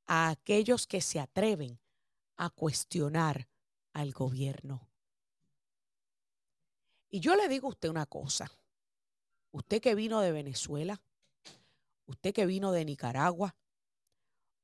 a 0.07 0.31
aquellos 0.31 0.87
que 0.87 1.01
se 1.01 1.21
atreven 1.21 1.81
a 2.37 2.51
cuestionar 2.51 3.49
al 3.93 4.13
gobierno. 4.13 4.89
Y 7.09 7.21
yo 7.21 7.37
le 7.37 7.49
digo 7.49 7.69
a 7.69 7.71
usted 7.71 7.89
una 7.89 8.07
cosa, 8.07 8.51
usted 9.53 9.81
que 9.81 9.95
vino 9.95 10.21
de 10.21 10.33
Venezuela, 10.33 11.01
usted 12.07 12.35
que 12.35 12.47
vino 12.47 12.73
de 12.73 12.85
Nicaragua, 12.85 13.55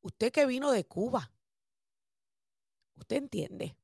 usted 0.01 0.33
que 0.33 0.47
vino 0.47 0.73
de 0.73 0.85
Cuba, 0.85 1.31
usted 2.97 3.17
entiende 3.17 3.77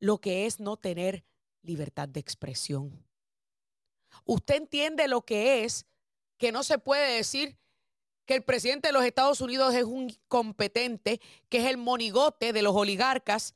lo 0.00 0.18
que 0.18 0.46
es 0.46 0.60
no 0.60 0.76
tener 0.76 1.24
libertad 1.62 2.08
de 2.08 2.20
expresión. 2.20 3.04
Usted 4.24 4.56
entiende 4.56 5.08
lo 5.08 5.22
que 5.22 5.64
es 5.64 5.86
que 6.36 6.52
no 6.52 6.62
se 6.62 6.78
puede 6.78 7.16
decir 7.16 7.56
que 8.26 8.34
el 8.34 8.42
presidente 8.42 8.88
de 8.88 8.92
los 8.92 9.04
Estados 9.04 9.40
Unidos 9.40 9.74
es 9.74 9.84
un 9.84 10.10
incompetente, 10.10 11.20
que 11.48 11.58
es 11.58 11.66
el 11.66 11.76
monigote 11.76 12.52
de 12.52 12.62
los 12.62 12.74
oligarcas 12.74 13.54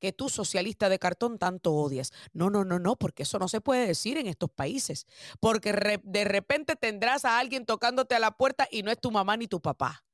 que 0.00 0.12
tú, 0.12 0.28
socialista 0.28 0.88
de 0.88 0.98
cartón, 0.98 1.38
tanto 1.38 1.72
odias. 1.72 2.12
No, 2.32 2.50
no, 2.50 2.64
no, 2.64 2.78
no, 2.78 2.96
porque 2.96 3.22
eso 3.22 3.38
no 3.38 3.46
se 3.46 3.60
puede 3.60 3.86
decir 3.86 4.18
en 4.18 4.26
estos 4.26 4.50
países. 4.50 5.06
Porque 5.38 6.00
de 6.02 6.24
repente 6.24 6.74
tendrás 6.74 7.24
a 7.24 7.38
alguien 7.38 7.66
tocándote 7.66 8.14
a 8.14 8.18
la 8.18 8.32
puerta 8.32 8.66
y 8.70 8.82
no 8.82 8.90
es 8.90 9.00
tu 9.00 9.10
mamá 9.10 9.36
ni 9.36 9.46
tu 9.46 9.60
papá. 9.60 10.04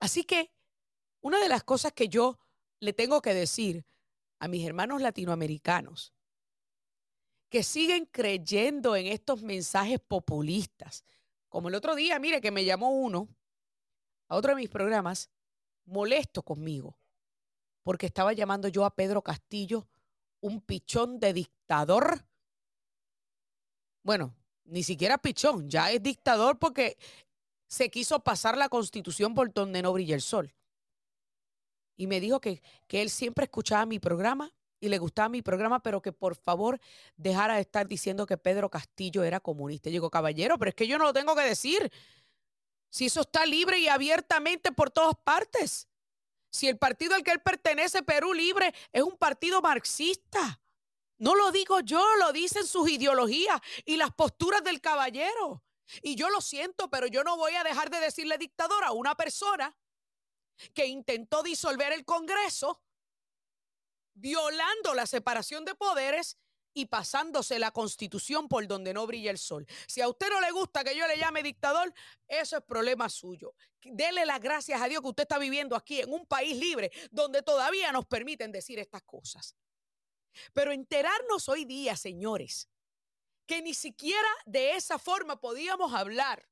Así 0.00 0.24
que 0.24 0.50
una 1.20 1.38
de 1.38 1.48
las 1.48 1.62
cosas 1.62 1.92
que 1.92 2.08
yo 2.08 2.40
le 2.80 2.92
tengo 2.92 3.22
que 3.22 3.34
decir 3.34 3.86
a 4.40 4.48
mis 4.48 4.66
hermanos 4.66 5.00
latinoamericanos 5.00 6.12
que 7.48 7.62
siguen 7.62 8.06
creyendo 8.06 8.96
en 8.96 9.06
estos 9.06 9.42
mensajes 9.42 10.00
populistas, 10.00 11.04
como 11.50 11.68
el 11.68 11.74
otro 11.74 11.94
día, 11.94 12.18
mire, 12.18 12.40
que 12.40 12.50
me 12.50 12.64
llamó 12.64 12.90
uno 12.90 13.28
a 14.26 14.36
otro 14.36 14.52
de 14.52 14.56
mis 14.56 14.70
programas, 14.70 15.30
molesto 15.84 16.42
conmigo, 16.42 16.98
porque 17.82 18.06
estaba 18.06 18.32
llamando 18.32 18.68
yo 18.68 18.84
a 18.84 18.94
Pedro 18.94 19.22
Castillo 19.22 19.86
un 20.40 20.60
pichón 20.60 21.18
de 21.18 21.32
dictador. 21.32 22.24
Bueno, 24.02 24.34
ni 24.64 24.82
siquiera 24.82 25.18
pichón, 25.18 25.68
ya 25.70 25.90
es 25.90 26.02
dictador 26.02 26.58
porque 26.58 26.98
se 27.68 27.90
quiso 27.90 28.20
pasar 28.20 28.58
la 28.58 28.68
constitución 28.68 29.34
por 29.34 29.52
donde 29.52 29.82
no 29.82 29.92
brilla 29.92 30.14
el 30.14 30.20
sol. 30.20 30.52
Y 31.96 32.06
me 32.06 32.20
dijo 32.20 32.40
que, 32.40 32.62
que 32.88 33.02
él 33.02 33.10
siempre 33.10 33.44
escuchaba 33.44 33.86
mi 33.86 33.98
programa 33.98 34.52
y 34.80 34.88
le 34.88 34.98
gustaba 34.98 35.28
mi 35.28 35.42
programa, 35.42 35.80
pero 35.80 36.02
que 36.02 36.12
por 36.12 36.34
favor 36.34 36.80
dejara 37.16 37.54
de 37.54 37.60
estar 37.60 37.86
diciendo 37.86 38.26
que 38.26 38.36
Pedro 38.36 38.68
Castillo 38.68 39.22
era 39.22 39.38
comunista. 39.38 39.88
Y 39.88 39.92
digo, 39.92 40.10
caballero, 40.10 40.58
pero 40.58 40.70
es 40.70 40.74
que 40.74 40.88
yo 40.88 40.98
no 40.98 41.04
lo 41.04 41.12
tengo 41.12 41.36
que 41.36 41.42
decir. 41.42 41.92
Si 42.90 43.06
eso 43.06 43.20
está 43.20 43.46
libre 43.46 43.78
y 43.78 43.86
abiertamente 43.86 44.72
por 44.72 44.90
todas 44.90 45.14
partes. 45.22 45.88
Si 46.52 46.68
el 46.68 46.78
partido 46.78 47.14
al 47.14 47.24
que 47.24 47.30
él 47.30 47.40
pertenece, 47.40 48.02
Perú 48.02 48.34
Libre, 48.34 48.74
es 48.92 49.02
un 49.02 49.16
partido 49.16 49.62
marxista. 49.62 50.60
No 51.16 51.34
lo 51.34 51.50
digo 51.50 51.80
yo, 51.80 52.04
lo 52.16 52.30
dicen 52.32 52.66
sus 52.66 52.90
ideologías 52.90 53.58
y 53.86 53.96
las 53.96 54.12
posturas 54.12 54.62
del 54.62 54.82
caballero. 54.82 55.64
Y 56.02 56.14
yo 56.14 56.28
lo 56.28 56.42
siento, 56.42 56.90
pero 56.90 57.06
yo 57.06 57.24
no 57.24 57.38
voy 57.38 57.54
a 57.54 57.64
dejar 57.64 57.88
de 57.88 58.00
decirle 58.00 58.36
dictador 58.36 58.84
a 58.84 58.92
una 58.92 59.14
persona 59.14 59.74
que 60.74 60.86
intentó 60.86 61.42
disolver 61.42 61.92
el 61.92 62.04
Congreso 62.04 62.82
violando 64.14 64.92
la 64.92 65.06
separación 65.06 65.64
de 65.64 65.74
poderes 65.74 66.38
y 66.74 66.86
pasándose 66.86 67.58
la 67.58 67.70
constitución 67.70 68.48
por 68.48 68.66
donde 68.66 68.94
no 68.94 69.06
brilla 69.06 69.30
el 69.30 69.38
sol. 69.38 69.66
Si 69.86 70.00
a 70.00 70.08
usted 70.08 70.28
no 70.30 70.40
le 70.40 70.50
gusta 70.50 70.84
que 70.84 70.96
yo 70.96 71.06
le 71.06 71.18
llame 71.18 71.42
dictador, 71.42 71.92
eso 72.28 72.56
es 72.56 72.64
problema 72.64 73.08
suyo. 73.08 73.54
Dele 73.82 74.24
las 74.24 74.40
gracias 74.40 74.80
a 74.80 74.88
Dios 74.88 75.02
que 75.02 75.08
usted 75.08 75.22
está 75.22 75.38
viviendo 75.38 75.76
aquí 75.76 76.00
en 76.00 76.12
un 76.12 76.26
país 76.26 76.56
libre 76.56 76.90
donde 77.10 77.42
todavía 77.42 77.92
nos 77.92 78.06
permiten 78.06 78.52
decir 78.52 78.78
estas 78.78 79.02
cosas. 79.02 79.56
Pero 80.52 80.72
enterarnos 80.72 81.48
hoy 81.48 81.64
día, 81.64 81.96
señores, 81.96 82.68
que 83.46 83.60
ni 83.60 83.74
siquiera 83.74 84.28
de 84.46 84.76
esa 84.76 84.98
forma 84.98 85.40
podíamos 85.40 85.92
hablar 85.94 86.48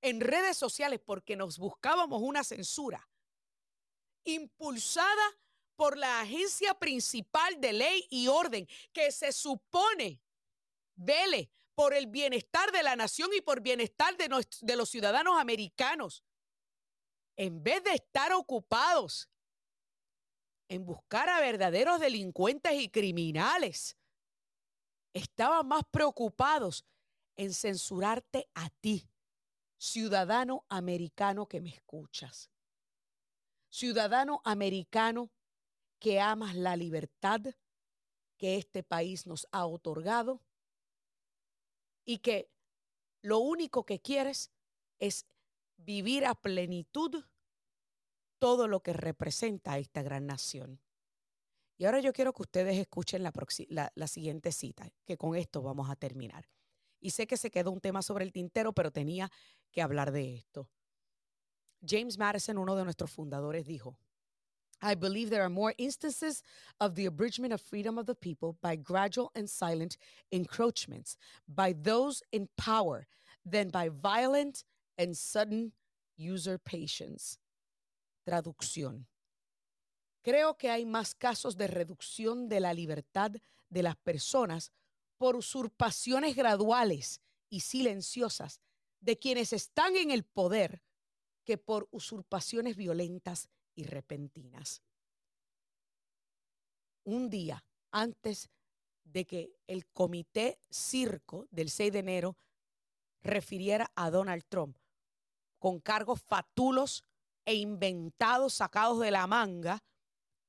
en 0.00 0.20
redes 0.20 0.56
sociales 0.56 1.00
porque 1.04 1.36
nos 1.36 1.58
buscábamos 1.58 2.22
una 2.22 2.44
censura 2.44 3.08
impulsada 4.24 5.36
por 5.76 5.96
la 5.96 6.20
agencia 6.20 6.74
principal 6.74 7.60
de 7.60 7.72
ley 7.72 8.06
y 8.10 8.28
orden 8.28 8.66
que 8.92 9.10
se 9.12 9.32
supone 9.32 10.20
vele 10.96 11.50
por 11.74 11.92
el 11.94 12.06
bienestar 12.06 12.70
de 12.72 12.82
la 12.82 12.96
nación 12.96 13.30
y 13.34 13.40
por 13.40 13.60
bienestar 13.60 14.16
de, 14.16 14.76
los 14.76 14.88
ciudadanos 14.88 15.38
americanos, 15.38 16.24
en 17.36 17.62
vez 17.62 17.82
de 17.82 17.92
estar 17.92 18.32
ocupados 18.32 19.28
en 20.68 20.86
buscar 20.86 21.28
a 21.28 21.40
verdaderos 21.40 22.00
delincuentes 22.00 22.72
y 22.74 22.88
criminales, 22.88 23.96
estaban 25.12 25.66
más 25.66 25.82
preocupados 25.90 26.84
en 27.36 27.52
censurarte 27.52 28.48
a 28.54 28.70
ti, 28.80 29.08
ciudadano 29.76 30.64
americano 30.68 31.46
que 31.46 31.60
me 31.60 31.70
escuchas. 31.70 32.50
Ciudadano 33.68 34.40
americano 34.44 35.30
que 36.04 36.20
amas 36.20 36.54
la 36.54 36.76
libertad 36.76 37.40
que 38.36 38.58
este 38.58 38.82
país 38.82 39.26
nos 39.26 39.48
ha 39.52 39.64
otorgado 39.64 40.42
y 42.04 42.18
que 42.18 42.50
lo 43.22 43.38
único 43.38 43.86
que 43.86 44.02
quieres 44.02 44.50
es 44.98 45.24
vivir 45.78 46.26
a 46.26 46.34
plenitud 46.34 47.24
todo 48.38 48.68
lo 48.68 48.82
que 48.82 48.92
representa 48.92 49.78
esta 49.78 50.02
gran 50.02 50.26
nación. 50.26 50.78
Y 51.78 51.86
ahora 51.86 52.00
yo 52.00 52.12
quiero 52.12 52.34
que 52.34 52.42
ustedes 52.42 52.76
escuchen 52.76 53.22
la, 53.22 53.32
la, 53.94 54.06
siguiente 54.06 54.52
cita, 54.52 54.90
que 55.06 55.16
con 55.16 55.34
esto 55.36 55.62
vamos 55.62 55.88
a 55.88 55.96
terminar. 55.96 56.50
Y 57.00 57.12
sé 57.12 57.26
que 57.26 57.38
se 57.38 57.50
quedó 57.50 57.70
un 57.70 57.80
tema 57.80 58.02
sobre 58.02 58.26
el 58.26 58.32
tintero, 58.32 58.74
pero 58.74 58.90
tenía 58.90 59.32
que 59.72 59.80
hablar 59.80 60.12
de 60.12 60.34
esto. 60.34 60.68
James 61.80 62.18
Madison, 62.18 62.58
uno 62.58 62.76
de 62.76 62.84
nuestros 62.84 63.10
fundadores, 63.10 63.64
dijo, 63.64 63.98
I 64.84 64.94
believe 64.94 65.30
there 65.30 65.42
are 65.42 65.48
more 65.48 65.72
instances 65.78 66.42
of 66.78 66.94
the 66.94 67.06
abridgment 67.06 67.54
of 67.54 67.62
freedom 67.62 67.96
of 67.96 68.04
the 68.04 68.14
people 68.14 68.58
by 68.60 68.76
gradual 68.76 69.32
and 69.34 69.48
silent 69.48 69.96
encroachments 70.30 71.16
by 71.48 71.72
those 71.72 72.22
in 72.32 72.50
power 72.58 73.06
than 73.46 73.70
by 73.70 73.88
violent 73.88 74.62
and 74.98 75.16
sudden 75.16 75.72
usurpations. 76.18 77.38
Traducción. 78.28 79.06
Creo 80.22 80.58
que 80.58 80.68
hay 80.68 80.84
más 80.84 81.14
casos 81.14 81.56
de 81.56 81.66
reducción 81.66 82.50
de 82.50 82.60
la 82.60 82.74
libertad 82.74 83.32
de 83.70 83.82
las 83.82 83.96
personas 83.96 84.70
por 85.16 85.34
usurpaciones 85.34 86.36
graduales 86.36 87.22
y 87.48 87.60
silenciosas 87.60 88.60
de 89.00 89.18
quienes 89.18 89.54
están 89.54 89.96
en 89.96 90.10
el 90.10 90.24
poder 90.24 90.82
que 91.46 91.56
por 91.56 91.88
usurpaciones 91.90 92.76
violentas 92.76 93.48
y 93.74 93.84
repentinas. 93.84 94.82
Un 97.04 97.28
día 97.28 97.64
antes 97.90 98.50
de 99.04 99.24
que 99.24 99.56
el 99.66 99.86
comité 99.86 100.58
circo 100.70 101.46
del 101.50 101.70
6 101.70 101.92
de 101.92 101.98
enero 101.98 102.36
refiriera 103.22 103.90
a 103.94 104.10
Donald 104.10 104.44
Trump 104.48 104.76
con 105.58 105.80
cargos 105.80 106.20
fatulos 106.22 107.04
e 107.44 107.54
inventados 107.54 108.54
sacados 108.54 109.00
de 109.00 109.10
la 109.10 109.26
manga 109.26 109.82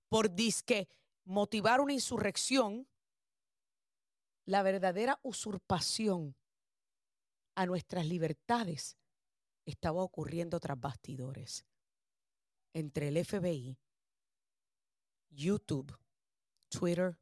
por 0.09 0.33
disque 0.33 0.87
motivar 1.25 1.81
una 1.81 1.93
insurrección, 1.93 2.87
la 4.45 4.61
verdadera 4.63 5.19
usurpación 5.23 6.35
a 7.55 7.65
nuestras 7.65 8.05
libertades 8.05 8.97
estaba 9.65 10.03
ocurriendo 10.03 10.59
tras 10.59 10.79
bastidores 10.79 11.65
entre 12.75 13.07
el 13.07 13.23
FBI, 13.23 13.79
YouTube, 15.29 15.97
Twitter 16.67 17.17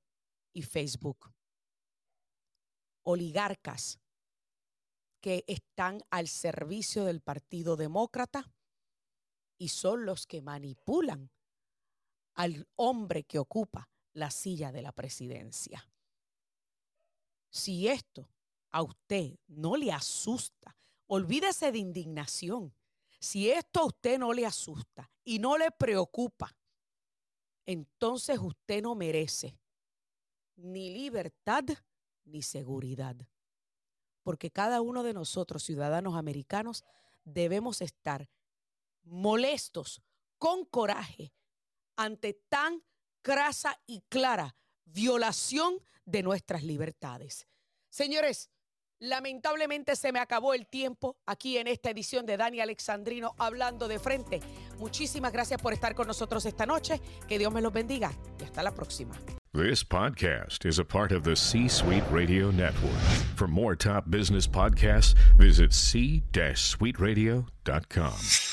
y 0.52 0.64
Facebook. 0.64 1.32
Oligarcas 3.04 4.00
que 5.22 5.44
están 5.48 6.02
al 6.10 6.28
servicio 6.28 7.06
del 7.06 7.22
Partido 7.22 7.76
Demócrata 7.76 8.52
y 9.60 9.68
son 9.68 10.08
los 10.08 10.26
que 10.26 10.42
manipulan 10.42 11.30
al 12.34 12.68
hombre 12.76 13.24
que 13.24 13.38
ocupa 13.38 13.92
la 14.14 14.32
silla 14.32 14.72
de 14.72 14.82
la 14.82 14.92
presidencia. 14.92 15.88
Si 17.52 17.88
esto 17.88 18.28
a 18.72 18.82
usted 18.82 19.38
no 19.48 19.78
le 19.78 19.92
asusta, 19.92 20.76
olvídese 21.06 21.72
de 21.72 21.78
indignación. 21.78 22.74
Si 23.24 23.50
esto 23.50 23.80
a 23.80 23.86
usted 23.86 24.20
no 24.20 24.34
le 24.34 24.46
asusta 24.46 25.10
y 25.24 25.40
no 25.40 25.58
le 25.58 25.72
preocupa, 25.72 26.54
entonces 27.66 28.38
usted 28.38 28.82
no 28.82 28.96
merece 28.96 29.58
ni 30.58 30.90
libertad 30.90 31.64
ni 32.26 32.42
seguridad. 32.42 33.16
Porque 34.24 34.52
cada 34.52 34.82
uno 34.82 35.04
de 35.04 35.14
nosotros, 35.14 35.64
ciudadanos 35.64 36.18
americanos, 36.18 36.84
debemos 37.24 37.82
estar 37.82 38.30
molestos, 39.04 40.02
con 40.38 40.66
coraje, 40.66 41.34
ante 41.96 42.34
tan 42.34 42.84
crasa 43.22 43.80
y 43.88 44.02
clara 44.10 44.54
violación 44.84 45.80
de 46.04 46.24
nuestras 46.24 46.64
libertades. 46.64 47.48
Señores, 47.88 48.50
lamentablemente 49.04 49.96
se 49.96 50.12
me 50.12 50.20
acabó 50.20 50.54
el 50.54 50.66
tiempo 50.66 51.18
aquí 51.26 51.58
en 51.58 51.68
esta 51.68 51.90
edición 51.90 52.26
de 52.26 52.38
Dani 52.38 52.62
Alexandrino 52.62 53.36
hablando 53.38 53.88
de 53.88 54.00
frente. 54.00 54.40
Muchísimas 54.80 55.32
gracias 55.32 55.62
por 55.62 55.74
estar 55.74 55.94
con 55.94 56.08
nosotros 56.08 56.46
esta 56.46 56.66
noche. 56.66 57.02
Que 57.28 57.38
Dios 57.38 57.54
me 57.54 57.62
los 57.62 57.74
bendiga 57.74 58.12
y 58.40 58.44
hasta 58.44 58.64
la 58.64 58.74
próxima. 58.74 59.16
This 59.54 59.84
podcast 59.84 60.66
is 60.66 60.80
a 60.80 60.84
part 60.84 61.12
of 61.12 61.24
the 61.24 61.36
C 61.36 61.68
Suite 61.68 62.04
Radio 62.12 62.50
Network. 62.50 62.98
For 63.36 63.48
more 63.48 63.76
top 63.76 64.10
business 64.10 64.48
podcasts, 64.48 65.14
visit 65.38 65.74
c-suiteradio.com. 65.74 68.53